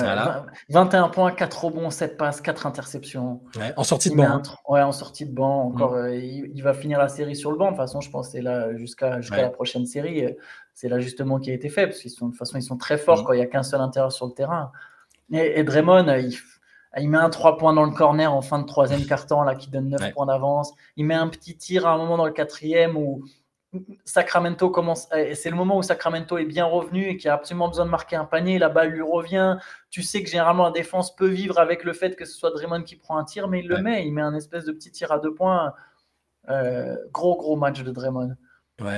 21 0.71 1.09
points, 1.09 1.33
4 1.33 1.65
rebonds, 1.65 1.91
7 1.91 2.17
passes, 2.17 2.41
4 2.41 2.67
interceptions. 2.67 3.43
en 3.77 3.85
sortie 3.85 4.09
de 4.11 4.17
banc. 4.17 4.43
Ouais, 4.67 4.81
en 4.81 4.93
sortie 4.93 5.27
de 5.27 5.33
banc. 5.33 5.67
Encore, 5.67 5.95
mm. 5.95 6.15
il, 6.55 6.63
va 6.63 6.73
finir 6.73 6.99
la 6.99 7.09
série 7.09 7.37
sur 7.37 7.51
le 7.51 7.59
banc. 7.59 7.67
De 7.67 7.71
toute 7.71 7.79
façon, 7.79 8.01
je 8.01 8.11
pense 8.11 8.29
que 8.29 8.33
c'est 8.33 8.43
là 8.43 8.75
jusqu'à 8.77 9.21
jusqu'à 9.21 9.43
la 9.43 9.51
prochaine 9.51 9.85
série. 9.85 10.25
C'est 10.73 10.89
l'ajustement 10.89 11.39
qui 11.39 11.51
a 11.51 11.55
été 11.55 11.69
fait. 11.69 11.87
Parce 11.87 12.01
qu'ils 12.01 12.11
sont, 12.11 12.27
de 12.27 12.31
toute 12.31 12.39
façon, 12.39 12.57
ils 12.57 12.63
sont 12.63 12.79
très 12.79 12.97
forts 12.97 13.21
mm. 13.21 13.25
quand 13.25 13.33
il 13.35 13.39
n'y 13.41 13.43
a 13.43 13.47
qu'un 13.47 13.63
seul 13.63 13.83
intérieur 13.83 14.11
sur 14.11 14.27
le 14.27 14.33
terrain. 14.33 14.73
Et, 15.33 15.61
et 15.61 15.65
Draymond, 15.65 16.07
il 16.17 16.35
il 16.99 17.09
met 17.09 17.19
un 17.19 17.31
3 17.31 17.57
points 17.57 17.73
dans 17.73 17.85
le 17.85 17.93
corner 17.93 18.33
en 18.33 18.43
fin 18.43 18.59
de 18.59 18.67
troisième 18.67 19.05
quart-temps, 19.07 19.45
là, 19.45 19.55
qui 19.55 19.71
donne 19.71 19.89
9 19.91 20.13
points 20.13 20.27
d'avance. 20.27 20.73
Il 20.97 21.07
met 21.07 21.15
un 21.15 21.29
petit 21.29 21.57
tir 21.57 21.87
à 21.87 21.93
un 21.93 21.99
moment 21.99 22.17
dans 22.17 22.27
le 22.27 22.33
quatrième 22.33 22.97
où 22.97 23.25
Sacramento 24.05 24.69
commence. 24.71 25.09
C'est 25.35 25.51
le 25.51 25.57
moment 25.57 25.79
où 25.79 25.83
Sacramento 25.83 26.37
est 26.39 26.45
bien 26.45 26.65
revenu 26.65 27.09
et 27.09 27.17
qui 27.17 27.29
a 27.29 27.35
absolument 27.35 27.69
besoin 27.69 27.85
de 27.85 27.91
marquer 27.91 28.17
un 28.17 28.25
panier. 28.25 28.59
La 28.59 28.69
balle 28.69 28.91
lui 28.91 29.03
revient. 29.03 29.59
Tu 29.91 30.03
sais 30.03 30.23
que 30.25 30.29
généralement 30.29 30.65
la 30.65 30.73
défense 30.73 31.15
peut 31.15 31.29
vivre 31.29 31.59
avec 31.59 31.85
le 31.85 31.93
fait 31.93 32.17
que 32.17 32.25
ce 32.25 32.37
soit 32.37 32.51
Draymond 32.51 32.83
qui 32.83 32.97
prend 32.97 33.17
un 33.17 33.25
tir, 33.25 33.47
mais 33.47 33.61
il 33.61 33.69
le 33.69 33.79
met. 33.79 34.07
Il 34.07 34.13
met 34.13 34.23
un 34.23 34.35
espèce 34.35 34.65
de 34.65 34.73
petit 34.73 34.91
tir 34.91 35.13
à 35.13 35.21
deux 35.21 35.33
points. 35.33 35.73
Euh, 36.49 36.97
gros, 37.13 37.37
gros 37.37 37.57
match 37.57 37.83
de 37.83 37.93
Draymond. 37.93 38.35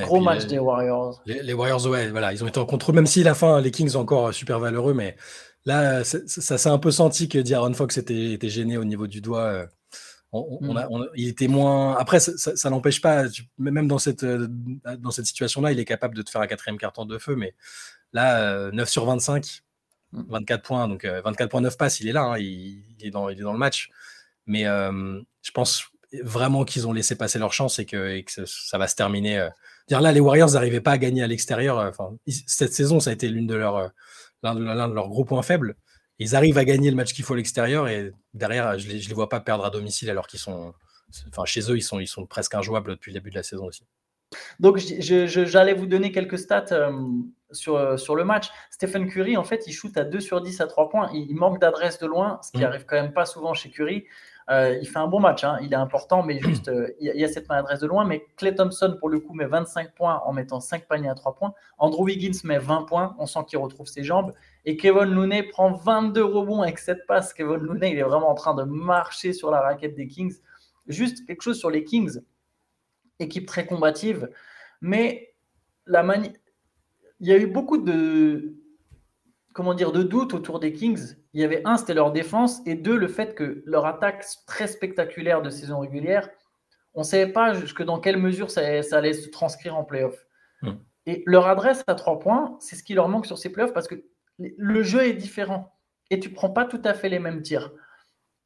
Gros 0.02 0.20
match 0.20 0.46
des 0.46 0.58
Warriors. 0.58 1.20
Les, 1.26 1.52
Warriors, 1.52 1.86
ouais, 1.86 2.08
voilà, 2.08 2.32
ils 2.32 2.44
ont 2.44 2.46
été 2.46 2.60
en 2.60 2.66
contrôle, 2.66 2.94
même 2.94 3.06
si 3.06 3.24
la 3.24 3.34
fin, 3.34 3.60
les 3.60 3.72
Kings 3.72 3.90
sont 3.90 3.98
encore 3.98 4.32
super 4.32 4.60
valeureux, 4.60 4.94
mais 4.94 5.16
Là, 5.64 6.02
ça, 6.04 6.58
s'est 6.58 6.68
un 6.68 6.78
peu 6.78 6.90
senti 6.90 7.28
que 7.28 7.38
D'Aaron 7.38 7.72
Fox 7.74 7.96
était, 7.96 8.32
était, 8.32 8.48
gêné 8.48 8.76
au 8.76 8.84
niveau 8.84 9.06
du 9.06 9.20
doigt. 9.20 9.44
Euh. 9.44 9.66
Mm. 10.32 11.04
il 11.14 11.28
était 11.28 11.46
moins. 11.46 11.96
Après, 11.96 12.18
ça, 12.18 12.70
n'empêche 12.70 13.00
pas, 13.00 13.24
même 13.58 13.86
dans 13.86 13.98
cette, 13.98 14.24
euh, 14.24 14.48
dans 14.98 15.10
cette 15.10 15.26
situation-là, 15.26 15.72
il 15.72 15.78
est 15.78 15.84
capable 15.84 16.16
de 16.16 16.22
te 16.22 16.30
faire 16.30 16.40
un 16.40 16.46
quatrième 16.46 16.78
carton 16.78 17.04
de 17.04 17.18
feu. 17.18 17.36
Mais 17.36 17.54
là, 18.12 18.70
9 18.72 18.88
euh, 18.88 18.90
sur 18.90 19.04
25, 19.04 19.62
24 20.12 20.58
mm. 20.58 20.62
points, 20.62 20.88
donc 20.88 21.04
24 21.04 21.50
points, 21.50 21.60
9 21.60 21.76
passes, 21.76 22.00
il 22.00 22.08
est 22.08 22.12
là, 22.12 22.22
hein, 22.22 22.38
il, 22.38 22.82
est 23.00 23.10
dans, 23.10 23.28
il 23.28 23.38
est 23.38 23.42
dans 23.42 23.52
le 23.52 23.58
match. 23.58 23.90
Mais 24.46 24.64
je 24.64 25.50
pense 25.52 25.84
vraiment 26.24 26.64
qu'ils 26.64 26.88
ont 26.88 26.92
laissé 26.92 27.14
passer 27.14 27.38
leur 27.38 27.52
chance 27.52 27.78
et 27.78 27.86
que, 27.86 28.22
ça, 28.46 28.78
va 28.78 28.88
se 28.88 28.96
terminer. 28.96 29.48
Dire 29.86 30.00
là, 30.00 30.12
les 30.12 30.20
Warriors 30.20 30.52
n'arrivaient 30.52 30.80
pas 30.80 30.92
à 30.92 30.98
gagner 30.98 31.22
à 31.22 31.26
l'extérieur. 31.26 31.78
Enfin, 31.78 32.16
cette 32.46 32.72
saison, 32.72 32.98
ça 33.00 33.10
a 33.10 33.12
été 33.12 33.28
l'une 33.28 33.46
de 33.46 33.54
leurs 33.54 33.92
l'un 34.42 34.54
de, 34.54 34.94
leurs 34.94 35.08
gros 35.08 35.24
points 35.24 35.42
faibles. 35.42 35.76
Ils 36.18 36.36
arrivent 36.36 36.58
à 36.58 36.64
gagner 36.64 36.90
le 36.90 36.96
match 36.96 37.12
qu'il 37.12 37.24
faut 37.24 37.34
à 37.34 37.36
l'extérieur 37.36 37.88
et 37.88 38.12
derrière, 38.34 38.78
je 38.78 38.88
ne 38.88 38.92
les, 38.92 39.14
vois 39.14 39.28
pas 39.28 39.40
perdre 39.40 39.64
à 39.64 39.70
domicile 39.70 40.10
alors 40.10 40.26
qu'ils 40.26 40.40
sont. 40.40 40.74
Enfin, 41.28 41.44
chez 41.44 41.70
eux, 41.70 41.76
ils 41.76 41.82
sont, 41.82 42.00
ils 42.00 42.06
sont 42.06 42.26
presque 42.26 42.54
injouables 42.54 42.92
depuis 42.92 43.10
le 43.10 43.18
début 43.18 43.30
de 43.30 43.34
la 43.34 43.42
saison 43.42 43.66
aussi. 43.66 43.84
Donc, 44.60 44.78
j'allais 44.78 45.74
vous 45.74 45.86
donner 45.86 46.10
quelques 46.12 46.38
stats 46.38 46.66
euh, 46.72 46.90
sur, 47.50 47.76
euh, 47.76 47.96
sur 47.96 48.14
le 48.14 48.24
match. 48.24 48.50
Stephen 48.70 49.08
Curry, 49.08 49.36
en 49.36 49.44
fait, 49.44 49.64
il 49.66 49.72
shoot 49.72 49.94
à 49.96 50.04
2 50.04 50.20
sur 50.20 50.40
10 50.40 50.60
à 50.60 50.66
3 50.66 50.88
points. 50.88 51.10
Il, 51.12 51.34
manque 51.34 51.60
d'adresse 51.60 51.98
de 51.98 52.06
loin, 52.06 52.40
ce 52.42 52.52
qui 52.52 52.62
mmh. 52.62 52.64
arrive 52.64 52.84
quand 52.86 52.96
même 52.96 53.12
pas 53.12 53.26
souvent 53.26 53.52
chez 53.52 53.70
Curry. 53.70 54.06
Euh, 54.50 54.78
il 54.80 54.88
fait 54.88 54.98
un 54.98 55.06
bon 55.06 55.20
match, 55.20 55.44
hein. 55.44 55.58
il 55.62 55.72
est 55.72 55.76
important, 55.76 56.22
mais 56.22 56.40
juste, 56.40 56.68
euh, 56.68 56.88
il, 57.00 57.14
y 57.14 57.24
a, 57.24 57.28
cette 57.28 57.48
maladresse 57.48 57.80
de 57.80 57.86
loin. 57.86 58.04
Mais 58.04 58.26
Clay 58.36 58.54
Thompson, 58.54 58.96
pour 58.98 59.08
le 59.08 59.20
coup, 59.20 59.34
met 59.34 59.46
25 59.46 59.94
points 59.94 60.20
en 60.24 60.32
mettant 60.32 60.60
5 60.60 60.86
paniers 60.86 61.08
à 61.08 61.14
3 61.14 61.34
points. 61.34 61.54
Andrew 61.78 62.04
Wiggins 62.04 62.38
met 62.44 62.58
20 62.58 62.82
points, 62.82 63.14
on 63.18 63.26
sent 63.26 63.40
qu'il 63.48 63.58
retrouve 63.58 63.86
ses 63.86 64.02
jambes. 64.02 64.32
Et 64.64 64.76
Kevin 64.76 65.14
Looney 65.14 65.42
prend 65.44 65.72
22 65.72 66.24
rebonds 66.24 66.62
avec 66.62 66.78
7 66.78 67.06
passes. 67.06 67.32
Kevin 67.32 67.56
Looney, 67.56 67.92
il 67.92 67.98
est 67.98 68.02
vraiment 68.02 68.30
en 68.30 68.34
train 68.34 68.54
de 68.54 68.64
marcher 68.64 69.32
sur 69.32 69.50
la 69.50 69.60
raquette 69.60 69.94
des 69.94 70.06
Kings. 70.08 70.34
Juste 70.88 71.26
quelque 71.26 71.42
chose 71.42 71.58
sur 71.58 71.70
les 71.70 71.84
Kings, 71.84 72.20
équipe 73.20 73.46
très 73.46 73.66
combative, 73.66 74.28
mais 74.80 75.34
la 75.86 76.02
mani... 76.02 76.32
il 77.20 77.28
y 77.28 77.32
a 77.32 77.38
eu 77.38 77.46
beaucoup 77.46 77.78
de, 77.78 78.56
comment 79.52 79.74
dire, 79.74 79.92
de 79.92 80.02
doutes 80.02 80.34
autour 80.34 80.60
des 80.60 80.72
Kings. 80.72 81.16
Il 81.32 81.40
y 81.40 81.44
avait 81.44 81.62
un, 81.64 81.76
c'était 81.76 81.94
leur 81.94 82.12
défense, 82.12 82.60
et 82.66 82.74
deux, 82.74 82.96
le 82.96 83.08
fait 83.08 83.34
que 83.34 83.62
leur 83.66 83.86
attaque 83.86 84.24
très 84.46 84.66
spectaculaire 84.66 85.42
de 85.42 85.50
saison 85.50 85.80
régulière, 85.80 86.28
on 86.94 87.00
ne 87.00 87.04
savait 87.06 87.32
pas 87.32 87.54
jusque 87.54 87.82
dans 87.82 88.00
quelle 88.00 88.18
mesure 88.18 88.50
ça, 88.50 88.62
allait 88.92 89.12
se 89.12 89.28
transcrire 89.30 89.76
en 89.76 89.84
playoff. 89.84 90.26
Hmm. 90.62 90.74
Et 91.06 91.22
leur 91.26 91.46
adresse 91.46 91.82
à 91.86 91.94
trois 91.94 92.18
points, 92.18 92.56
c'est 92.60 92.76
ce 92.76 92.82
qui 92.82 92.94
leur 92.94 93.08
manque 93.08 93.26
sur 93.26 93.38
ces 93.38 93.50
playoffs 93.50 93.72
parce 93.72 93.88
que 93.88 94.04
le 94.38 94.82
jeu 94.82 95.02
est 95.02 95.14
différent 95.14 95.76
et 96.10 96.20
tu 96.20 96.30
prends 96.30 96.50
pas 96.50 96.64
tout 96.64 96.80
à 96.84 96.94
fait 96.94 97.08
les 97.08 97.18
mêmes 97.18 97.42
tirs. 97.42 97.72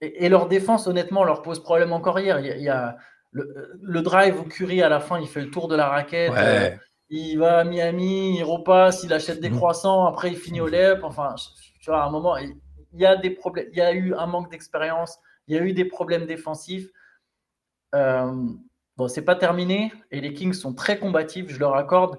Et, 0.00 0.28
leur 0.28 0.46
défense, 0.46 0.86
honnêtement, 0.86 1.24
leur 1.24 1.42
pose 1.42 1.62
problème 1.62 1.92
encore 1.92 2.20
hier. 2.20 2.38
Il 2.40 2.62
y 2.62 2.68
a, 2.68 2.98
le, 3.32 4.02
drive 4.02 4.38
où 4.38 4.44
Curry 4.44 4.82
à 4.82 4.88
la 4.88 5.00
fin, 5.00 5.18
il 5.18 5.26
fait 5.26 5.40
le 5.40 5.50
tour 5.50 5.68
de 5.68 5.74
la 5.74 5.88
raquette. 5.88 6.32
Euh, 6.36 6.70
il 7.08 7.36
va 7.36 7.58
à 7.58 7.64
Miami, 7.64 8.38
il 8.38 8.44
repasse, 8.44 9.04
il 9.04 9.12
achète 9.12 9.40
des 9.40 9.50
mhm. 9.50 9.56
croissants, 9.56 10.06
après 10.06 10.30
il 10.30 10.36
finit 10.36 10.60
au 10.60 10.66
LEP. 10.66 11.04
Enfin, 11.04 11.34
tu 11.80 11.90
vois, 11.90 12.02
à 12.02 12.06
un 12.06 12.10
moment, 12.10 12.36
il 12.36 12.56
y 12.94 13.06
a 13.06 13.16
des 13.16 13.30
problèmes. 13.30 13.68
Il 13.72 13.78
y 13.78 13.82
a 13.82 13.92
eu 13.92 14.14
un 14.14 14.26
manque 14.26 14.50
d'expérience, 14.50 15.18
il 15.48 15.56
y 15.56 15.58
a 15.58 15.62
eu 15.62 15.72
des 15.72 15.84
problèmes 15.84 16.26
défensifs. 16.26 16.90
Euh, 17.94 18.32
bon, 18.96 19.08
c'est 19.08 19.24
pas 19.24 19.36
terminé 19.36 19.92
et 20.10 20.20
les 20.20 20.32
Kings 20.34 20.52
sont 20.52 20.74
très 20.74 20.98
combatifs, 20.98 21.48
je 21.48 21.58
leur 21.58 21.76
accorde 21.76 22.18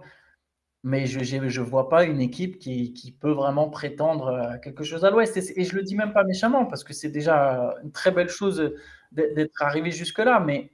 mais 0.83 1.05
je 1.05 1.19
ne 1.19 1.65
vois 1.65 1.89
pas 1.89 2.05
une 2.05 2.21
équipe 2.21 2.59
qui, 2.59 2.93
qui, 2.93 3.11
peut 3.11 3.31
vraiment 3.31 3.69
prétendre 3.69 4.57
quelque 4.63 4.83
chose 4.83 5.03
à 5.03 5.09
l'Ouest. 5.09 5.35
Et, 5.35 5.61
et, 5.61 5.65
je 5.65 5.75
le 5.75 5.83
dis 5.83 5.95
même 5.95 6.13
pas 6.13 6.23
méchamment, 6.23 6.65
parce 6.65 6.83
que 6.83 6.93
c'est 6.93 7.09
déjà 7.09 7.75
une 7.83 7.91
très 7.91 8.11
belle 8.11 8.29
chose 8.29 8.73
d'être 9.11 9.61
arrivé 9.61 9.91
jusque-là, 9.91 10.39
mais 10.39 10.71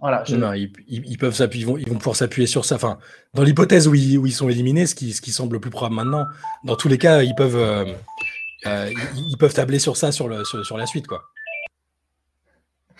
voilà. 0.00 0.24
Non, 0.30 0.52
ils, 0.52 1.16
peuvent 1.18 1.34
s'appuyer, 1.34 1.64
ils 1.64 1.66
vont, 1.66 1.78
ils 1.78 1.88
vont 1.88 1.96
pouvoir 1.96 2.16
s'appuyer 2.16 2.46
sur 2.46 2.64
ça. 2.64 2.74
Enfin, 2.74 2.98
dans 3.32 3.42
l'hypothèse 3.42 3.88
où 3.88 3.94
ils, 3.94 4.18
où 4.18 4.26
ils, 4.26 4.32
sont 4.32 4.48
éliminés, 4.48 4.86
ce 4.86 4.94
qui, 4.94 5.12
ce 5.12 5.22
qui 5.22 5.32
semble 5.32 5.54
le 5.54 5.60
plus 5.60 5.70
probable 5.70 5.94
maintenant, 5.94 6.26
dans 6.64 6.76
tous 6.76 6.88
les 6.88 6.98
cas, 6.98 7.22
ils 7.22 7.34
peuvent, 7.34 7.56
euh, 7.56 7.84
euh, 8.66 8.90
ils, 9.16 9.36
peuvent 9.38 9.54
tabler 9.54 9.78
sur 9.78 9.96
ça 9.96 10.12
sur, 10.12 10.28
le, 10.28 10.44
sur, 10.44 10.64
sur 10.66 10.76
la 10.76 10.86
suite, 10.86 11.06
quoi. 11.06 11.24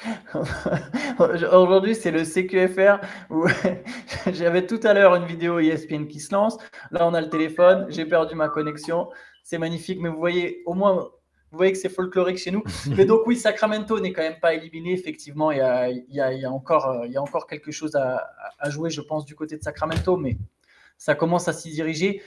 Aujourd'hui, 1.19 1.95
c'est 1.95 2.11
le 2.11 2.25
CQFR 2.25 3.01
où 3.31 3.47
j'avais 4.33 4.67
tout 4.67 4.81
à 4.83 4.95
l'heure 4.95 5.15
une 5.17 5.25
vidéo 5.25 5.59
ESPN 5.59 6.07
qui 6.07 6.21
se 6.21 6.35
lance. 6.35 6.57
Là, 6.91 7.07
on 7.07 7.15
a 7.15 7.21
le 7.21 7.29
téléphone. 7.29 7.87
J'ai 7.89 8.07
perdu 8.07 8.35
ma 8.35 8.49
connexion. 8.49 9.09
C'est 9.43 9.59
magnifique, 9.59 10.01
mais 10.01 10.09
vous 10.09 10.19
voyez, 10.19 10.63
au 10.67 10.75
moins, 10.75 11.09
vous 11.53 11.59
voyez 11.59 11.73
que 11.73 11.79
c'est 11.79 11.89
folklorique 11.89 12.39
chez 12.39 12.51
nous. 12.51 12.63
mais 12.97 13.05
donc, 13.05 13.27
oui, 13.27 13.37
Sacramento 13.37 13.99
n'est 14.01 14.13
quand 14.13 14.23
même 14.23 14.41
pas 14.41 14.55
éliminé. 14.55 14.93
Effectivement, 14.93 15.51
il 15.51 15.59
y 15.59 15.61
a, 15.61 15.89
il 15.89 16.05
y 16.11 16.21
a, 16.21 16.33
il 16.33 16.41
y 16.41 16.45
a 16.45 16.51
encore, 16.51 17.05
il 17.05 17.13
y 17.13 17.17
a 17.17 17.23
encore 17.23 17.47
quelque 17.47 17.71
chose 17.71 17.95
à, 17.97 18.29
à, 18.59 18.71
jouer, 18.71 18.91
je 18.91 19.01
pense, 19.01 19.25
du 19.25 19.35
côté 19.35 19.57
de 19.57 19.63
Sacramento, 19.63 20.17
mais 20.17 20.37
ça 20.99 21.15
commence 21.15 21.49
à 21.49 21.53
s'y 21.53 21.71
diriger. 21.71 22.23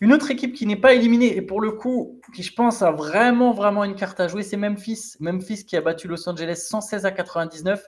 Une 0.00 0.12
autre 0.12 0.30
équipe 0.30 0.54
qui 0.54 0.66
n'est 0.66 0.76
pas 0.76 0.92
éliminée, 0.92 1.36
et 1.36 1.42
pour 1.42 1.60
le 1.60 1.72
coup, 1.72 2.20
qui 2.34 2.42
je 2.42 2.52
pense 2.52 2.82
a 2.82 2.90
vraiment, 2.90 3.52
vraiment 3.52 3.84
une 3.84 3.94
carte 3.94 4.20
à 4.20 4.28
jouer, 4.28 4.42
c'est 4.42 4.56
Memphis. 4.56 5.14
Memphis 5.20 5.64
qui 5.64 5.76
a 5.76 5.80
battu 5.80 6.08
Los 6.08 6.28
Angeles 6.28 6.66
116 6.68 7.06
à 7.06 7.10
99. 7.10 7.86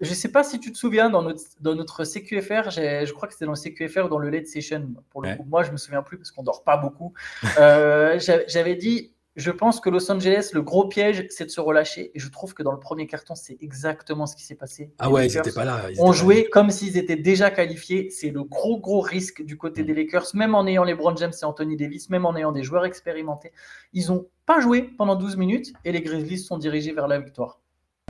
Je 0.00 0.10
ne 0.10 0.14
sais 0.14 0.30
pas 0.30 0.44
si 0.44 0.60
tu 0.60 0.72
te 0.72 0.78
souviens, 0.78 1.10
dans 1.10 1.22
notre, 1.22 1.42
dans 1.60 1.74
notre 1.74 2.04
CQFR, 2.04 2.70
je 2.70 3.12
crois 3.12 3.26
que 3.26 3.34
c'était 3.34 3.46
dans 3.46 3.52
le 3.52 3.56
CQFR 3.56 4.06
ou 4.06 4.08
dans 4.08 4.18
le 4.18 4.30
late 4.30 4.46
session. 4.46 4.94
Pour 5.10 5.22
le 5.22 5.34
coup, 5.34 5.44
moi, 5.48 5.64
je 5.64 5.68
ne 5.68 5.72
me 5.72 5.76
souviens 5.76 6.02
plus 6.02 6.16
parce 6.16 6.30
qu'on 6.30 6.42
ne 6.42 6.46
dort 6.46 6.62
pas 6.62 6.76
beaucoup. 6.76 7.12
Euh, 7.58 8.18
j'avais 8.48 8.76
dit 8.76 9.12
je 9.38 9.52
pense 9.52 9.78
que 9.80 9.88
Los 9.88 10.10
Angeles, 10.10 10.50
le 10.52 10.62
gros 10.62 10.88
piège, 10.88 11.26
c'est 11.30 11.44
de 11.44 11.50
se 11.50 11.60
relâcher. 11.60 12.10
Et 12.12 12.18
je 12.18 12.28
trouve 12.28 12.54
que 12.54 12.64
dans 12.64 12.72
le 12.72 12.80
premier 12.80 13.06
carton, 13.06 13.36
c'est 13.36 13.56
exactement 13.60 14.26
ce 14.26 14.34
qui 14.34 14.42
s'est 14.42 14.56
passé. 14.56 14.92
Ah 14.98 15.10
ouais, 15.10 15.28
ils 15.28 15.34
n'étaient 15.36 15.52
pas 15.52 15.64
là. 15.64 15.88
Ils 15.90 16.00
ont 16.02 16.12
joué 16.12 16.48
comme 16.50 16.70
s'ils 16.70 16.98
étaient 16.98 17.16
déjà 17.16 17.52
qualifiés. 17.52 18.10
C'est 18.10 18.30
le 18.30 18.42
gros, 18.42 18.80
gros 18.80 19.00
risque 19.00 19.42
du 19.42 19.56
côté 19.56 19.84
des 19.84 19.92
mm. 19.92 19.96
Lakers, 19.96 20.26
même 20.34 20.56
en 20.56 20.66
ayant 20.66 20.82
les 20.82 20.92
LeBron 20.92 21.14
James 21.16 21.32
et 21.40 21.44
Anthony 21.44 21.76
Davis, 21.76 22.10
même 22.10 22.26
en 22.26 22.36
ayant 22.36 22.50
des 22.50 22.64
joueurs 22.64 22.84
expérimentés. 22.84 23.52
Ils 23.92 24.08
n'ont 24.08 24.26
pas 24.44 24.58
joué 24.58 24.82
pendant 24.82 25.14
12 25.14 25.36
minutes 25.36 25.72
et 25.84 25.92
les 25.92 26.02
Grizzlies 26.02 26.38
sont 26.38 26.58
dirigés 26.58 26.92
vers 26.92 27.06
la 27.06 27.20
victoire. 27.20 27.60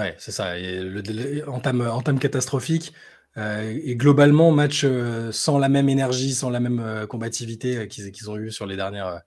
Ouais, 0.00 0.14
c'est 0.16 0.32
ça. 0.32 0.58
Et 0.58 0.80
le, 0.80 1.46
entame, 1.46 1.82
entame 1.82 2.18
catastrophique. 2.18 2.94
Euh, 3.36 3.78
et 3.84 3.96
globalement, 3.96 4.50
match 4.50 4.82
euh, 4.84 5.30
sans 5.30 5.58
la 5.58 5.68
même 5.68 5.90
énergie, 5.90 6.32
sans 6.32 6.48
la 6.48 6.60
même 6.60 6.80
euh, 6.80 7.06
combativité 7.06 7.86
qu'ils 7.86 8.30
ont 8.30 8.36
eu 8.36 8.50
sur 8.50 8.66
les 8.66 8.76
dernières 8.76 9.20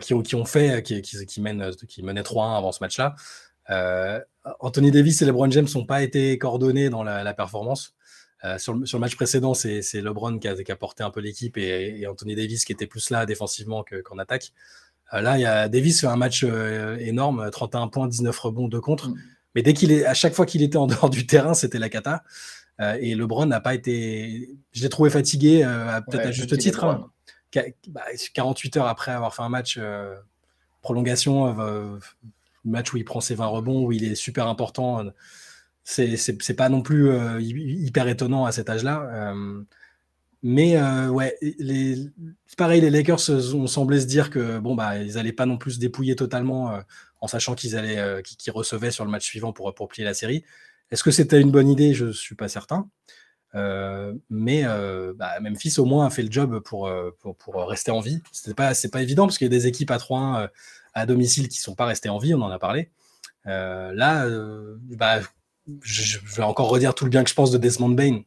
qui, 0.00 0.22
qui, 0.22 0.34
ont 0.34 0.44
fait, 0.44 0.82
qui, 0.82 1.02
qui, 1.02 1.40
mènent, 1.40 1.70
qui 1.88 2.02
menaient 2.02 2.22
3-1 2.22 2.56
avant 2.56 2.72
ce 2.72 2.82
match-là. 2.82 3.14
Euh, 3.70 4.20
Anthony 4.60 4.90
Davis 4.90 5.22
et 5.22 5.24
LeBron 5.24 5.50
James 5.50 5.66
n'ont 5.74 5.86
pas 5.86 6.02
été 6.02 6.36
coordonnés 6.38 6.90
dans 6.90 7.02
la, 7.02 7.34
performance. 7.34 7.94
Euh, 8.44 8.58
sur, 8.58 8.74
le, 8.74 8.84
sur, 8.84 8.98
le, 8.98 9.00
match 9.00 9.16
précédent, 9.16 9.54
c'est 9.54 9.80
LeBron 9.94 10.38
qui 10.38 10.48
a, 10.48 10.62
qui 10.62 10.70
a, 10.70 10.76
porté 10.76 11.02
un 11.02 11.10
peu 11.10 11.20
l'équipe 11.20 11.56
et, 11.56 12.06
Anthony 12.06 12.34
Davis 12.34 12.64
qui 12.64 12.72
était 12.72 12.86
plus 12.86 13.10
là 13.10 13.26
défensivement 13.26 13.84
qu'en 14.04 14.18
attaque. 14.18 14.52
Euh, 15.12 15.20
là, 15.20 15.38
il 15.38 15.42
y 15.42 15.46
a 15.46 15.68
Davis 15.68 16.00
fait 16.00 16.06
un 16.06 16.16
match 16.16 16.44
énorme, 16.44 17.50
31 17.50 17.88
points, 17.88 18.08
19 18.08 18.38
rebonds, 18.38 18.68
2 18.68 18.80
contre. 18.80 19.08
Mm. 19.08 19.18
Mais 19.54 19.62
dès 19.62 19.72
qu'il 19.72 19.92
est, 19.92 20.04
à 20.04 20.14
chaque 20.14 20.34
fois 20.34 20.46
qu'il 20.46 20.62
était 20.62 20.76
en 20.76 20.86
dehors 20.88 21.10
du 21.10 21.26
terrain, 21.26 21.54
c'était 21.54 21.78
la 21.78 21.88
cata. 21.88 22.22
et 22.80 23.14
LeBron 23.14 23.46
n'a 23.46 23.60
pas 23.60 23.74
été. 23.74 24.50
Je 24.72 24.82
l'ai 24.82 24.88
trouvé 24.88 25.08
fatigué, 25.08 25.62
peut-être 26.06 26.26
à 26.26 26.32
juste 26.32 26.58
titre. 26.58 26.84
Hein. 26.84 27.10
48 27.54 28.74
bah, 28.74 28.80
heures 28.80 28.88
après 28.88 29.12
avoir 29.12 29.34
fait 29.34 29.42
un 29.42 29.48
match 29.48 29.76
euh, 29.78 30.14
prolongation, 30.82 31.58
euh, 31.58 31.98
match 32.64 32.92
où 32.92 32.96
il 32.96 33.04
prend 33.04 33.20
ses 33.20 33.34
20 33.34 33.46
rebonds, 33.46 33.84
où 33.84 33.92
il 33.92 34.04
est 34.04 34.14
super 34.14 34.46
important, 34.48 35.04
c'est 35.84 36.56
pas 36.56 36.68
non 36.68 36.82
plus 36.82 37.10
euh, 37.10 37.40
hyper 37.40 38.08
étonnant 38.08 38.44
à 38.44 38.52
cet 38.52 38.70
âge-là. 38.70 39.34
mais 40.42 40.78
ouais, 41.08 41.36
c'est 41.40 42.58
pareil, 42.58 42.80
les 42.80 42.90
Lakers 42.90 43.30
ont 43.54 43.66
semblé 43.66 44.00
se 44.00 44.06
dire 44.06 44.30
que 44.30 44.58
bon 44.58 44.74
bah 44.74 44.98
ils 44.98 45.16
allaient 45.18 45.32
pas 45.32 45.46
non 45.46 45.56
plus 45.56 45.72
se 45.72 45.78
dépouiller 45.78 46.16
totalement 46.16 46.78
en 47.20 47.28
sachant 47.28 47.54
qu'ils 47.54 47.76
allaient 47.76 48.22
qu'ils 48.22 48.52
recevaient 48.52 48.90
sur 48.90 49.04
le 49.04 49.10
match 49.10 49.24
suivant 49.24 49.52
pour 49.52 49.74
pour 49.74 49.88
plier 49.88 50.04
la 50.04 50.14
série. 50.14 50.44
Est-ce 50.90 51.02
que 51.02 51.10
c'était 51.10 51.40
une 51.40 51.50
bonne 51.50 51.68
idée? 51.68 51.94
Je 51.94 52.12
suis 52.12 52.34
pas 52.34 52.48
certain. 52.48 52.88
Euh, 53.54 54.14
mais 54.30 54.62
euh, 54.64 55.12
bah, 55.16 55.38
Memphis 55.40 55.78
au 55.78 55.84
moins 55.84 56.06
a 56.06 56.10
fait 56.10 56.22
le 56.22 56.30
job 56.30 56.58
pour, 56.60 56.88
euh, 56.88 57.16
pour, 57.20 57.36
pour 57.36 57.54
rester 57.68 57.90
en 57.90 58.00
vie. 58.00 58.20
C'est 58.32 58.54
pas, 58.54 58.72
pas 58.90 59.02
évident 59.02 59.26
parce 59.26 59.38
qu'il 59.38 59.44
y 59.44 59.50
a 59.50 59.56
des 59.56 59.66
équipes 59.66 59.90
à 59.90 59.98
3-1 59.98 60.48
à 60.94 61.06
domicile 61.06 61.48
qui 61.48 61.60
sont 61.60 61.74
pas 61.74 61.86
restées 61.86 62.08
en 62.08 62.18
vie, 62.18 62.34
on 62.34 62.42
en 62.42 62.50
a 62.50 62.58
parlé. 62.58 62.90
là, 63.44 64.26
bah, 64.96 65.20
je, 65.82 66.18
vais 66.36 66.42
encore 66.42 66.68
redire 66.68 66.94
tout 66.94 67.04
le 67.04 67.10
bien 67.10 67.24
que 67.24 67.30
je 67.30 67.34
pense 67.34 67.50
de 67.50 67.58
Desmond 67.58 67.90
Bain 67.90 68.22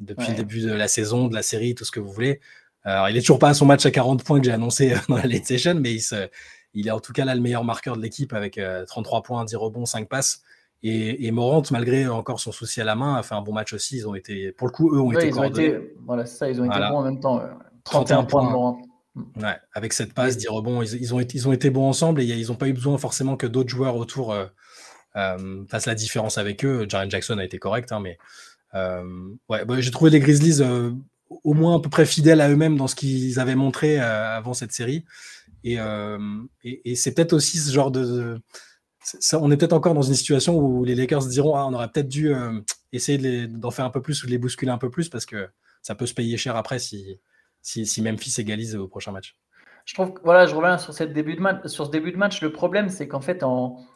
depuis 0.00 0.28
le 0.28 0.34
début 0.34 0.60
de 0.60 0.72
la 0.72 0.88
saison, 0.88 1.28
de 1.28 1.34
la 1.34 1.42
série, 1.42 1.74
tout 1.74 1.84
ce 1.84 1.90
que 1.90 2.00
vous 2.00 2.12
voulez. 2.12 2.40
Alors, 2.84 3.08
il 3.08 3.16
est 3.16 3.20
toujours 3.20 3.38
pas 3.38 3.48
à 3.48 3.54
son 3.54 3.66
match 3.66 3.84
à 3.84 3.90
40 3.90 4.22
points 4.24 4.38
que 4.38 4.46
j'ai 4.46 4.52
annoncé 4.52 4.94
dans 5.08 5.16
la 5.16 5.26
late 5.26 5.44
session, 5.44 5.74
mais 5.74 5.94
il, 5.94 6.00
se, 6.00 6.28
il, 6.72 6.86
est 6.86 6.90
en 6.90 7.00
tout 7.00 7.12
cas 7.12 7.24
là 7.24 7.34
le 7.34 7.40
meilleur 7.40 7.64
marqueur 7.64 7.96
de 7.96 8.02
l'équipe 8.02 8.32
avec 8.32 8.60
33 8.86 9.22
points, 9.22 9.44
10 9.44 9.56
rebonds, 9.56 9.86
5 9.86 10.08
passes. 10.08 10.42
Et, 10.88 11.30
Morant, 11.32 11.62
malgré 11.72 12.06
encore 12.06 12.38
son 12.38 12.52
souci 12.52 12.80
à 12.80 12.84
la 12.84 12.94
main, 12.94 13.16
a 13.16 13.22
fait 13.22 13.34
un 13.34 13.42
bon 13.42 13.52
match 13.52 13.72
aussi. 13.72 13.96
Ils 13.96 14.08
ont 14.08 14.14
été, 14.14 14.52
pour 14.52 14.68
le 14.68 14.72
coup, 14.72 14.94
eux 14.94 15.00
ont 15.00 15.10
été 15.10 15.28
ils 15.28 15.38
ont 15.38 15.42
été, 15.42 15.94
voilà, 16.04 16.26
ça, 16.26 16.48
ils 16.48 16.60
ont 16.60 16.64
été 16.64 16.78
bons 16.78 16.98
en 16.98 17.02
même 17.02 17.20
temps. 17.20 17.42
31, 17.84 18.24
points 18.24 18.44
de 18.44 18.50
Morant. 18.50 18.80
Ouais, 19.16 19.56
avec 19.72 19.94
cette 19.94 20.12
passe, 20.12 20.36
10 20.36 20.48
rebonds, 20.48 20.82
ils, 20.82 20.94
ils, 21.00 21.14
ont 21.14 21.20
été, 21.20 21.38
ils 21.38 21.48
ont 21.48 21.52
été 21.52 21.70
bons 21.70 21.88
ensemble 21.88 22.20
et 22.20 22.24
ils 22.24 22.48
n'ont 22.48 22.54
pas 22.54 22.68
eu 22.68 22.74
besoin 22.74 22.98
forcément 22.98 23.36
que 23.36 23.46
d'autres 23.46 23.70
joueurs 23.70 23.96
autour 23.96 24.32
euh, 24.32 24.46
euh, 25.16 25.64
fassent 25.70 25.86
la 25.86 25.94
différence 25.94 26.36
avec 26.36 26.64
eux. 26.64 26.86
Jaren 26.88 27.10
Jackson 27.10 27.38
a 27.38 27.44
été 27.44 27.58
correct, 27.58 27.92
hein, 27.92 28.00
mais 28.00 28.18
euh, 28.74 29.02
ouais, 29.48 29.64
bah, 29.64 29.80
j'ai 29.80 29.90
trouvé 29.90 30.10
les 30.10 30.20
Grizzlies 30.20 30.62
au 31.30 31.54
moins 31.54 31.76
à 31.76 31.80
peu 31.80 31.88
près 31.88 32.04
fidèles 32.04 32.42
à 32.42 32.50
eux-mêmes 32.50 32.76
dans 32.76 32.86
ce 32.86 32.94
qu'ils 32.94 33.40
avaient 33.40 33.54
montré 33.54 33.98
avant 33.98 34.52
cette 34.52 34.72
série. 34.72 35.04
Et, 35.64 35.78
et, 36.62 36.90
et 36.92 36.94
c'est 36.94 37.12
peut-être 37.12 37.32
aussi 37.32 37.58
ce 37.58 37.72
genre 37.72 37.90
de, 37.90 38.38
on 39.34 39.50
est 39.50 39.56
peut-être 39.56 39.72
encore 39.72 39.94
dans 39.94 40.02
une 40.02 40.14
situation 40.14 40.58
où 40.58 40.84
les 40.84 40.94
Lakers 40.94 41.26
diront 41.26 41.56
ah, 41.56 41.66
on 41.66 41.74
aurait 41.74 41.88
peut-être 41.88 42.08
dû 42.08 42.34
euh, 42.34 42.60
essayer 42.92 43.46
d'en 43.46 43.70
faire 43.70 43.84
un 43.84 43.90
peu 43.90 44.02
plus 44.02 44.22
ou 44.22 44.26
de 44.26 44.30
les 44.30 44.38
bousculer 44.38 44.70
un 44.70 44.78
peu 44.78 44.90
plus 44.90 45.08
parce 45.08 45.26
que 45.26 45.48
ça 45.82 45.94
peut 45.94 46.06
se 46.06 46.14
payer 46.14 46.36
cher 46.36 46.56
après 46.56 46.78
si, 46.78 47.20
si, 47.62 48.02
Memphis 48.02 48.34
égalise 48.38 48.74
au 48.76 48.88
prochain 48.88 49.12
match. 49.12 49.36
Je 49.84 49.94
trouve 49.94 50.14
voilà, 50.24 50.46
je 50.46 50.54
reviens 50.54 50.78
sur, 50.78 50.92
début 51.06 51.36
de 51.36 51.40
match, 51.40 51.66
sur 51.66 51.86
ce 51.86 51.90
début 51.90 52.10
de 52.10 52.16
match. 52.16 52.42
Le 52.42 52.52
problème, 52.52 52.88
c'est 52.88 53.06
qu'en 53.06 53.20
fait, 53.20 53.44
en 53.44 53.86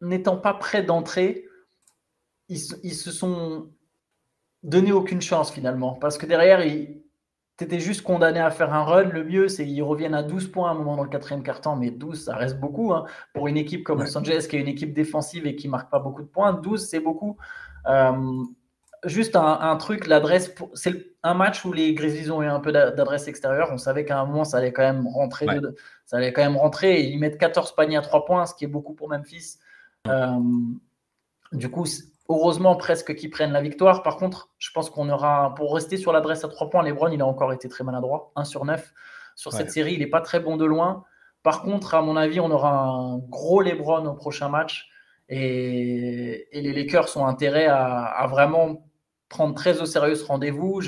n'étant 0.00 0.36
pas 0.36 0.54
prêt 0.54 0.82
d'entrer, 0.82 1.46
ils, 2.48 2.60
ils, 2.82 2.94
se 2.94 3.12
sont 3.12 3.70
donné 4.64 4.90
aucune 4.90 5.20
chance 5.20 5.52
finalement. 5.52 5.94
Parce 5.94 6.18
que 6.18 6.26
derrière, 6.26 6.64
ils, 6.64 7.03
tu 7.56 7.64
étais 7.64 7.78
juste 7.78 8.02
condamné 8.02 8.40
à 8.40 8.50
faire 8.50 8.72
un 8.72 8.82
run. 8.82 9.04
Le 9.04 9.24
mieux, 9.24 9.48
c'est 9.48 9.64
qu'ils 9.64 9.82
reviennent 9.82 10.14
à 10.14 10.22
12 10.22 10.48
points 10.48 10.68
à 10.70 10.72
un 10.72 10.74
moment 10.74 10.96
dans 10.96 11.04
le 11.04 11.08
quatrième 11.08 11.42
quart-temps, 11.42 11.76
mais 11.76 11.90
12, 11.90 12.24
ça 12.24 12.36
reste 12.36 12.58
beaucoup. 12.58 12.92
Hein. 12.92 13.06
Pour 13.32 13.46
une 13.46 13.56
équipe 13.56 13.84
comme 13.84 14.00
Los 14.00 14.16
Angeles, 14.16 14.46
qui 14.48 14.56
est 14.56 14.60
une 14.60 14.68
équipe 14.68 14.92
défensive 14.92 15.46
et 15.46 15.54
qui 15.54 15.68
marque 15.68 15.90
pas 15.90 16.00
beaucoup 16.00 16.22
de 16.22 16.28
points, 16.28 16.52
12, 16.52 16.84
c'est 16.84 17.00
beaucoup. 17.00 17.36
Euh, 17.86 18.42
juste 19.04 19.36
un, 19.36 19.76
truc, 19.76 20.06
l'adresse, 20.08 20.52
c'est 20.74 21.14
un 21.22 21.34
match 21.34 21.64
où 21.64 21.72
les 21.72 21.94
Grizzlies 21.94 22.30
ont 22.30 22.42
eu 22.42 22.46
un 22.46 22.60
peu 22.60 22.72
d'adresse 22.72 23.28
extérieure. 23.28 23.68
On 23.72 23.78
savait 23.78 24.04
qu'à 24.04 24.18
un 24.18 24.26
moment, 24.26 24.44
ça 24.44 24.56
allait 24.56 24.72
quand 24.72 24.82
même 24.82 25.06
rentrer. 25.06 25.46
ça 26.06 26.16
allait 26.16 26.32
quand 26.32 26.42
même 26.42 26.56
rentrer. 26.56 27.00
Et 27.00 27.08
ils 27.08 27.18
mettent 27.18 27.38
14 27.38 27.76
paniers 27.76 27.98
à 27.98 28.02
3 28.02 28.24
points, 28.24 28.46
ce 28.46 28.54
qui 28.54 28.64
est 28.64 28.68
beaucoup 28.68 28.94
pour 28.94 29.08
Memphis. 29.08 29.58
du 31.52 31.70
coup, 31.70 31.86
heureusement 32.28 32.76
presque 32.76 33.14
qu'ils 33.14 33.30
prennent 33.30 33.52
la 33.52 33.60
victoire. 33.60 34.02
Par 34.02 34.16
contre, 34.16 34.50
je 34.58 34.70
pense 34.72 34.90
qu'on 34.90 35.08
aura, 35.08 35.54
pour 35.56 35.74
rester 35.74 35.96
sur 35.96 36.12
l'adresse 36.12 36.44
à 36.44 36.48
3 36.48 36.70
points, 36.70 36.82
Lebron, 36.82 37.08
il 37.08 37.20
a 37.20 37.26
encore 37.26 37.52
été 37.52 37.68
très 37.68 37.84
maladroit. 37.84 38.32
1 38.36 38.44
sur 38.44 38.64
9. 38.64 38.92
Sur 39.36 39.52
cette 39.52 39.70
série, 39.70 39.94
il 39.94 39.98
n'est 39.98 40.06
pas 40.06 40.20
très 40.20 40.40
bon 40.40 40.56
de 40.56 40.64
loin. 40.64 41.04
Par 41.42 41.62
contre, 41.62 41.94
à 41.94 42.02
mon 42.02 42.16
avis, 42.16 42.40
on 42.40 42.50
aura 42.50 42.72
un 42.72 43.18
gros 43.18 43.60
Lebron 43.60 44.06
au 44.06 44.14
prochain 44.14 44.48
match. 44.48 44.88
Et, 45.28 46.48
les 46.52 46.72
Lakers 46.72 47.16
ont 47.16 47.26
intérêt 47.26 47.66
à, 47.66 48.26
vraiment 48.30 48.88
prendre 49.28 49.54
très 49.54 49.80
au 49.80 49.86
sérieux 49.86 50.14
ce 50.14 50.24
rendez-vous. 50.24 50.80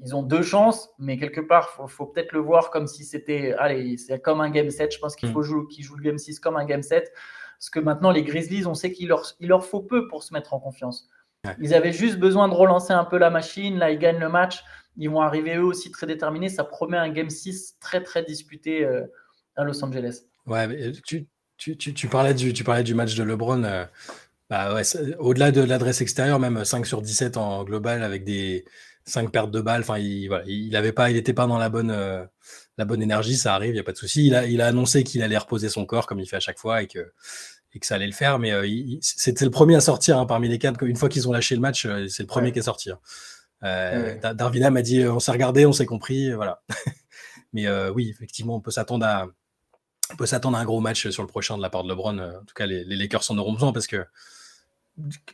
ils 0.00 0.14
ont 0.14 0.22
deux 0.22 0.42
chances, 0.42 0.90
mais 0.98 1.16
quelque 1.16 1.40
part, 1.40 1.80
il 1.82 1.88
faut, 1.88 2.06
peut-être 2.06 2.32
le 2.32 2.40
voir 2.40 2.70
comme 2.70 2.86
si 2.86 3.04
c'était. 3.04 3.54
Allez, 3.58 3.96
c'est 3.96 4.20
comme 4.20 4.40
un 4.40 4.50
game 4.50 4.70
7. 4.70 4.92
Je 4.92 4.98
pense 4.98 5.16
qu'il 5.16 5.30
mm. 5.30 5.32
faut 5.32 5.42
jouer, 5.42 5.66
qu'ils 5.68 5.84
jouent 5.84 5.96
le 5.96 6.02
game 6.02 6.18
6 6.18 6.38
comme 6.40 6.56
un 6.56 6.64
game 6.64 6.82
7. 6.82 7.10
Parce 7.64 7.70
que 7.70 7.80
maintenant, 7.80 8.10
les 8.10 8.22
Grizzlies, 8.22 8.66
on 8.66 8.74
sait 8.74 8.92
qu'il 8.92 9.08
leur, 9.08 9.24
il 9.40 9.48
leur 9.48 9.64
faut 9.64 9.80
peu 9.80 10.06
pour 10.06 10.22
se 10.22 10.34
mettre 10.34 10.52
en 10.52 10.60
confiance. 10.60 11.08
Ils 11.62 11.72
avaient 11.72 11.94
juste 11.94 12.18
besoin 12.18 12.46
de 12.46 12.52
relancer 12.52 12.92
un 12.92 13.04
peu 13.04 13.16
la 13.16 13.30
machine. 13.30 13.78
Là, 13.78 13.90
ils 13.90 13.98
gagnent 13.98 14.18
le 14.18 14.28
match. 14.28 14.62
Ils 14.98 15.08
vont 15.08 15.22
arriver 15.22 15.56
eux 15.56 15.64
aussi 15.64 15.90
très 15.90 16.06
déterminés. 16.06 16.50
Ça 16.50 16.64
promet 16.64 16.98
un 16.98 17.08
game 17.08 17.30
6 17.30 17.78
très, 17.80 18.02
très 18.02 18.22
disputé 18.22 18.84
euh, 18.84 19.06
à 19.56 19.64
Los 19.64 19.82
Angeles. 19.82 20.24
Ouais, 20.44 20.66
mais 20.66 20.92
tu, 20.92 21.26
tu, 21.56 21.74
tu, 21.78 22.08
parlais 22.08 22.34
du, 22.34 22.52
tu 22.52 22.64
parlais 22.64 22.82
du 22.82 22.94
match 22.94 23.14
de 23.14 23.22
LeBron. 23.22 23.64
Euh, 23.64 23.86
bah 24.50 24.74
ouais, 24.74 24.82
au-delà 25.18 25.50
de 25.50 25.62
l'adresse 25.62 26.02
extérieure, 26.02 26.38
même 26.38 26.66
5 26.66 26.84
sur 26.84 27.00
17 27.00 27.38
en 27.38 27.64
global 27.64 28.02
avec 28.02 28.24
des 28.24 28.66
5 29.06 29.32
pertes 29.32 29.50
de 29.50 29.62
balles. 29.62 29.80
Enfin, 29.80 29.96
il 29.96 30.28
n'était 30.28 30.86
il 30.86 30.92
pas, 30.92 31.10
il 31.10 31.34
pas 31.34 31.46
dans 31.46 31.56
la 31.56 31.70
bonne, 31.70 31.90
euh, 31.90 32.26
la 32.76 32.84
bonne 32.84 33.02
énergie. 33.02 33.38
Ça 33.38 33.54
arrive, 33.54 33.70
il 33.70 33.74
n'y 33.74 33.80
a 33.80 33.84
pas 33.84 33.92
de 33.92 33.96
souci. 33.96 34.26
Il 34.26 34.34
a, 34.34 34.44
il 34.44 34.60
a 34.60 34.66
annoncé 34.66 35.02
qu'il 35.02 35.22
allait 35.22 35.38
reposer 35.38 35.70
son 35.70 35.86
corps 35.86 36.06
comme 36.06 36.20
il 36.20 36.26
fait 36.26 36.36
à 36.36 36.40
chaque 36.40 36.58
fois 36.58 36.82
et 36.82 36.88
que, 36.88 37.10
et 37.74 37.80
que 37.80 37.86
ça 37.86 37.96
allait 37.96 38.06
le 38.06 38.12
faire. 38.12 38.38
Mais 38.38 38.52
euh, 38.52 38.66
c'était 39.00 39.44
le 39.44 39.50
premier 39.50 39.76
à 39.76 39.80
sortir 39.80 40.18
hein, 40.18 40.26
parmi 40.26 40.48
les 40.48 40.58
quatre. 40.58 40.82
Une 40.84 40.96
fois 40.96 41.08
qu'ils 41.08 41.28
ont 41.28 41.32
lâché 41.32 41.54
le 41.54 41.60
match, 41.60 41.86
c'est 42.08 42.22
le 42.22 42.26
premier 42.26 42.52
qui 42.52 42.60
est 42.60 42.62
sorti. 42.62 42.90
Hein. 42.90 44.34
Darwin 44.34 44.70
m'a 44.70 44.82
dit 44.82 45.06
on 45.06 45.20
s'est 45.20 45.32
regardé, 45.32 45.66
on 45.66 45.72
s'est 45.72 45.86
compris. 45.86 46.32
Voilà. 46.32 46.62
mais 47.52 47.68
oui, 47.90 48.08
effectivement, 48.10 48.56
on 48.56 48.60
peut 48.60 48.70
s'attendre 48.70 49.06
à 49.06 49.26
on 50.12 50.16
peut 50.16 50.26
s'attendre 50.26 50.58
à 50.58 50.60
un 50.60 50.64
gros 50.64 50.80
match 50.80 51.08
sur 51.08 51.22
le 51.22 51.28
prochain 51.28 51.56
de 51.56 51.62
la 51.62 51.70
part 51.70 51.82
de 51.82 51.88
LeBron. 51.88 52.18
Euh, 52.18 52.38
en 52.38 52.44
tout 52.44 52.54
cas, 52.54 52.66
les, 52.66 52.84
Lakers 52.84 53.30
en 53.30 53.38
auront 53.38 53.52
besoin 53.52 53.72
parce 53.72 53.86
que 53.86 54.04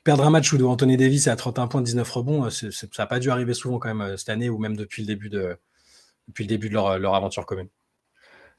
perdre 0.05 0.25
un 0.25 0.31
match 0.31 0.53
où 0.53 0.69
Anthony 0.69 0.97
Davis 0.97 1.27
est 1.27 1.31
à 1.31 1.37
31 1.37 1.69
points, 1.69 1.83
19 1.83 2.11
rebonds, 2.11 2.47
euh, 2.47 2.51
ça 2.51 2.87
n'a 2.99 3.07
pas 3.07 3.19
dû 3.19 3.31
arriver 3.31 3.53
souvent 3.53 3.79
quand 3.79 3.89
même 3.89 4.01
euh, 4.01 4.17
cette 4.17 4.31
année 4.31 4.49
ou 4.49 4.59
même 4.59 4.77
depuis 4.77 5.03
le 5.03 5.07
début 5.07 5.29
de, 5.29 5.59
depuis 6.29 6.45
le 6.45 6.49
début 6.49 6.69
de 6.69 6.75
leur, 6.75 7.15
aventure 7.15 7.45
commune. 7.47 7.69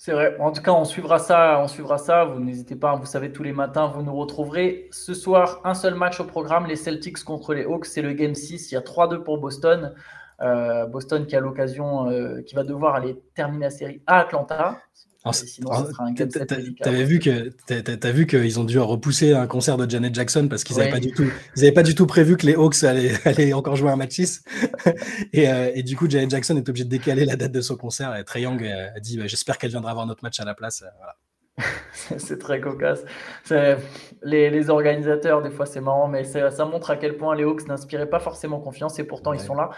C'est 0.03 0.13
vrai. 0.13 0.35
En 0.39 0.51
tout 0.51 0.63
cas, 0.63 0.71
on 0.71 0.83
suivra 0.83 1.19
ça. 1.19 1.59
On 1.61 1.67
suivra 1.67 1.99
ça. 1.99 2.25
Vous 2.25 2.39
n'hésitez 2.39 2.75
pas. 2.75 2.95
Vous 2.95 3.05
savez, 3.05 3.31
tous 3.31 3.43
les 3.43 3.51
matins, 3.51 3.85
vous 3.85 4.01
nous 4.01 4.15
retrouverez. 4.15 4.89
Ce 4.89 5.13
soir, 5.13 5.61
un 5.63 5.75
seul 5.75 5.93
match 5.93 6.19
au 6.19 6.23
programme. 6.23 6.65
Les 6.65 6.75
Celtics 6.75 7.23
contre 7.23 7.53
les 7.53 7.65
Hawks. 7.65 7.85
C'est 7.85 8.01
le 8.01 8.13
Game 8.13 8.33
6. 8.33 8.71
Il 8.71 8.73
y 8.73 8.77
a 8.79 8.81
3-2 8.81 9.21
pour 9.23 9.37
Boston. 9.37 9.93
Boston 10.89 11.27
qui 11.27 11.35
a 11.35 11.39
l'occasion, 11.39 12.07
qui 12.47 12.55
va 12.55 12.63
devoir 12.63 12.95
aller 12.95 13.21
terminer 13.35 13.65
la 13.65 13.69
série 13.69 14.01
à 14.07 14.21
Atlanta. 14.21 14.79
T'avais 16.81 17.03
vu 17.03 17.19
que 17.19 17.49
t'as 17.67 18.12
vu 18.12 18.25
qu'ils 18.25 18.60
ont 18.60 18.63
dû 18.63 18.79
repousser 18.79 19.34
un 19.34 19.45
concert 19.45 19.77
de 19.77 19.89
Janet 19.89 20.15
Jackson 20.15 20.47
parce 20.49 20.63
qu'ils 20.63 20.77
n'avaient 20.77 20.91
pas 20.91 20.99
du 20.99 21.12
tout, 21.12 21.25
ils 21.57 21.73
pas 21.73 21.84
du 21.84 21.93
tout 21.93 22.07
prévu 22.07 22.38
que 22.38 22.47
les 22.47 22.55
Hawks 22.55 22.84
allaient, 22.84 23.53
encore 23.53 23.75
jouer 23.75 23.91
un 23.91 23.95
match 23.95 24.13
6. 24.13 24.43
Euh, 25.34 25.71
et, 25.73 25.84
du 25.84 25.95
coup, 25.95 26.10
Janet 26.10 26.29
Jackson 26.29 26.55
est 26.57 26.67
obligé 26.67 26.84
de 26.84 26.89
décaler 26.89 27.25
la 27.25 27.36
date 27.36 27.51
de 27.51 27.62
son 27.62 27.75
concert. 27.75 28.15
Et 28.15 28.23
Trey 28.23 28.41
Young 28.41 28.63
a 28.63 28.99
dit, 28.99 29.17
bah, 29.17 29.27
j'espère 29.27 29.57
qu'elle 29.57 29.71
viendra 29.71 29.91
avoir 29.91 30.05
notre 30.05 30.23
match 30.23 30.39
à 30.39 30.45
la 30.45 30.53
place. 30.53 30.84
Voilà. 30.97 31.15
c'est 32.17 32.38
très 32.39 32.62
cocasse. 32.62 33.04
Les, 34.21 34.69
organisateurs, 34.69 35.41
des 35.41 35.50
fois, 35.50 35.65
c'est 35.65 35.82
marrant, 35.82 36.08
mais 36.08 36.24
ça 36.24 36.65
montre 36.65 36.91
à 36.91 36.95
quel 36.95 37.17
point 37.17 37.36
les 37.36 37.43
Hawks 37.43 37.67
n'inspiraient 37.67 38.10
pas 38.10 38.19
forcément 38.19 38.60
confiance 38.60 39.00
et 39.00 39.04
pourtant 39.04 39.34
ils 39.34 39.39
sont 39.39 39.56
là. 39.56 39.71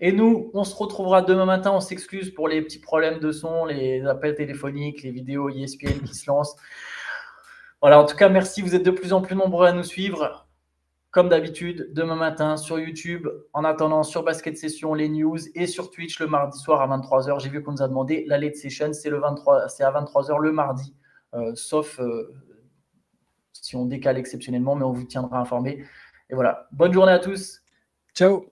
Et 0.00 0.12
nous, 0.12 0.50
on 0.54 0.64
se 0.64 0.74
retrouvera 0.74 1.22
demain 1.22 1.46
matin. 1.46 1.72
On 1.72 1.80
s'excuse 1.80 2.30
pour 2.30 2.48
les 2.48 2.62
petits 2.62 2.80
problèmes 2.80 3.18
de 3.18 3.32
son, 3.32 3.64
les 3.64 4.04
appels 4.06 4.34
téléphoniques, 4.34 5.02
les 5.02 5.10
vidéos 5.10 5.48
ESPN 5.48 6.00
qui 6.04 6.14
se 6.14 6.30
lancent. 6.30 6.56
Voilà, 7.80 8.00
en 8.00 8.04
tout 8.04 8.16
cas, 8.16 8.28
merci. 8.28 8.62
Vous 8.62 8.74
êtes 8.74 8.84
de 8.84 8.90
plus 8.90 9.12
en 9.12 9.20
plus 9.20 9.36
nombreux 9.36 9.66
à 9.66 9.72
nous 9.72 9.84
suivre. 9.84 10.46
Comme 11.16 11.30
d'habitude, 11.30 11.88
demain 11.94 12.14
matin 12.14 12.58
sur 12.58 12.78
YouTube, 12.78 13.26
en 13.54 13.64
attendant 13.64 14.02
sur 14.02 14.22
Basket 14.22 14.54
Session, 14.54 14.92
les 14.92 15.08
news 15.08 15.38
et 15.54 15.66
sur 15.66 15.90
Twitch 15.90 16.20
le 16.20 16.26
mardi 16.26 16.58
soir 16.58 16.82
à 16.82 16.98
23h. 16.98 17.40
J'ai 17.40 17.48
vu 17.48 17.62
qu'on 17.62 17.72
nous 17.72 17.82
a 17.82 17.88
demandé 17.88 18.24
la 18.26 18.36
late 18.36 18.56
session, 18.56 18.92
c'est 18.92 19.08
le 19.08 19.18
23, 19.18 19.70
c'est 19.70 19.82
à 19.82 19.90
23h 19.92 20.38
le 20.38 20.52
mardi. 20.52 20.94
Euh, 21.34 21.54
sauf 21.54 22.00
euh, 22.00 22.32
si 23.52 23.76
on 23.76 23.84
décale 23.84 24.18
exceptionnellement, 24.18 24.74
mais 24.74 24.84
on 24.84 24.92
vous 24.92 25.04
tiendra 25.04 25.40
informé. 25.40 25.84
Et 26.30 26.34
voilà, 26.34 26.68
bonne 26.72 26.92
journée 26.92 27.12
à 27.12 27.18
tous. 27.18 27.62
Ciao 28.14 28.46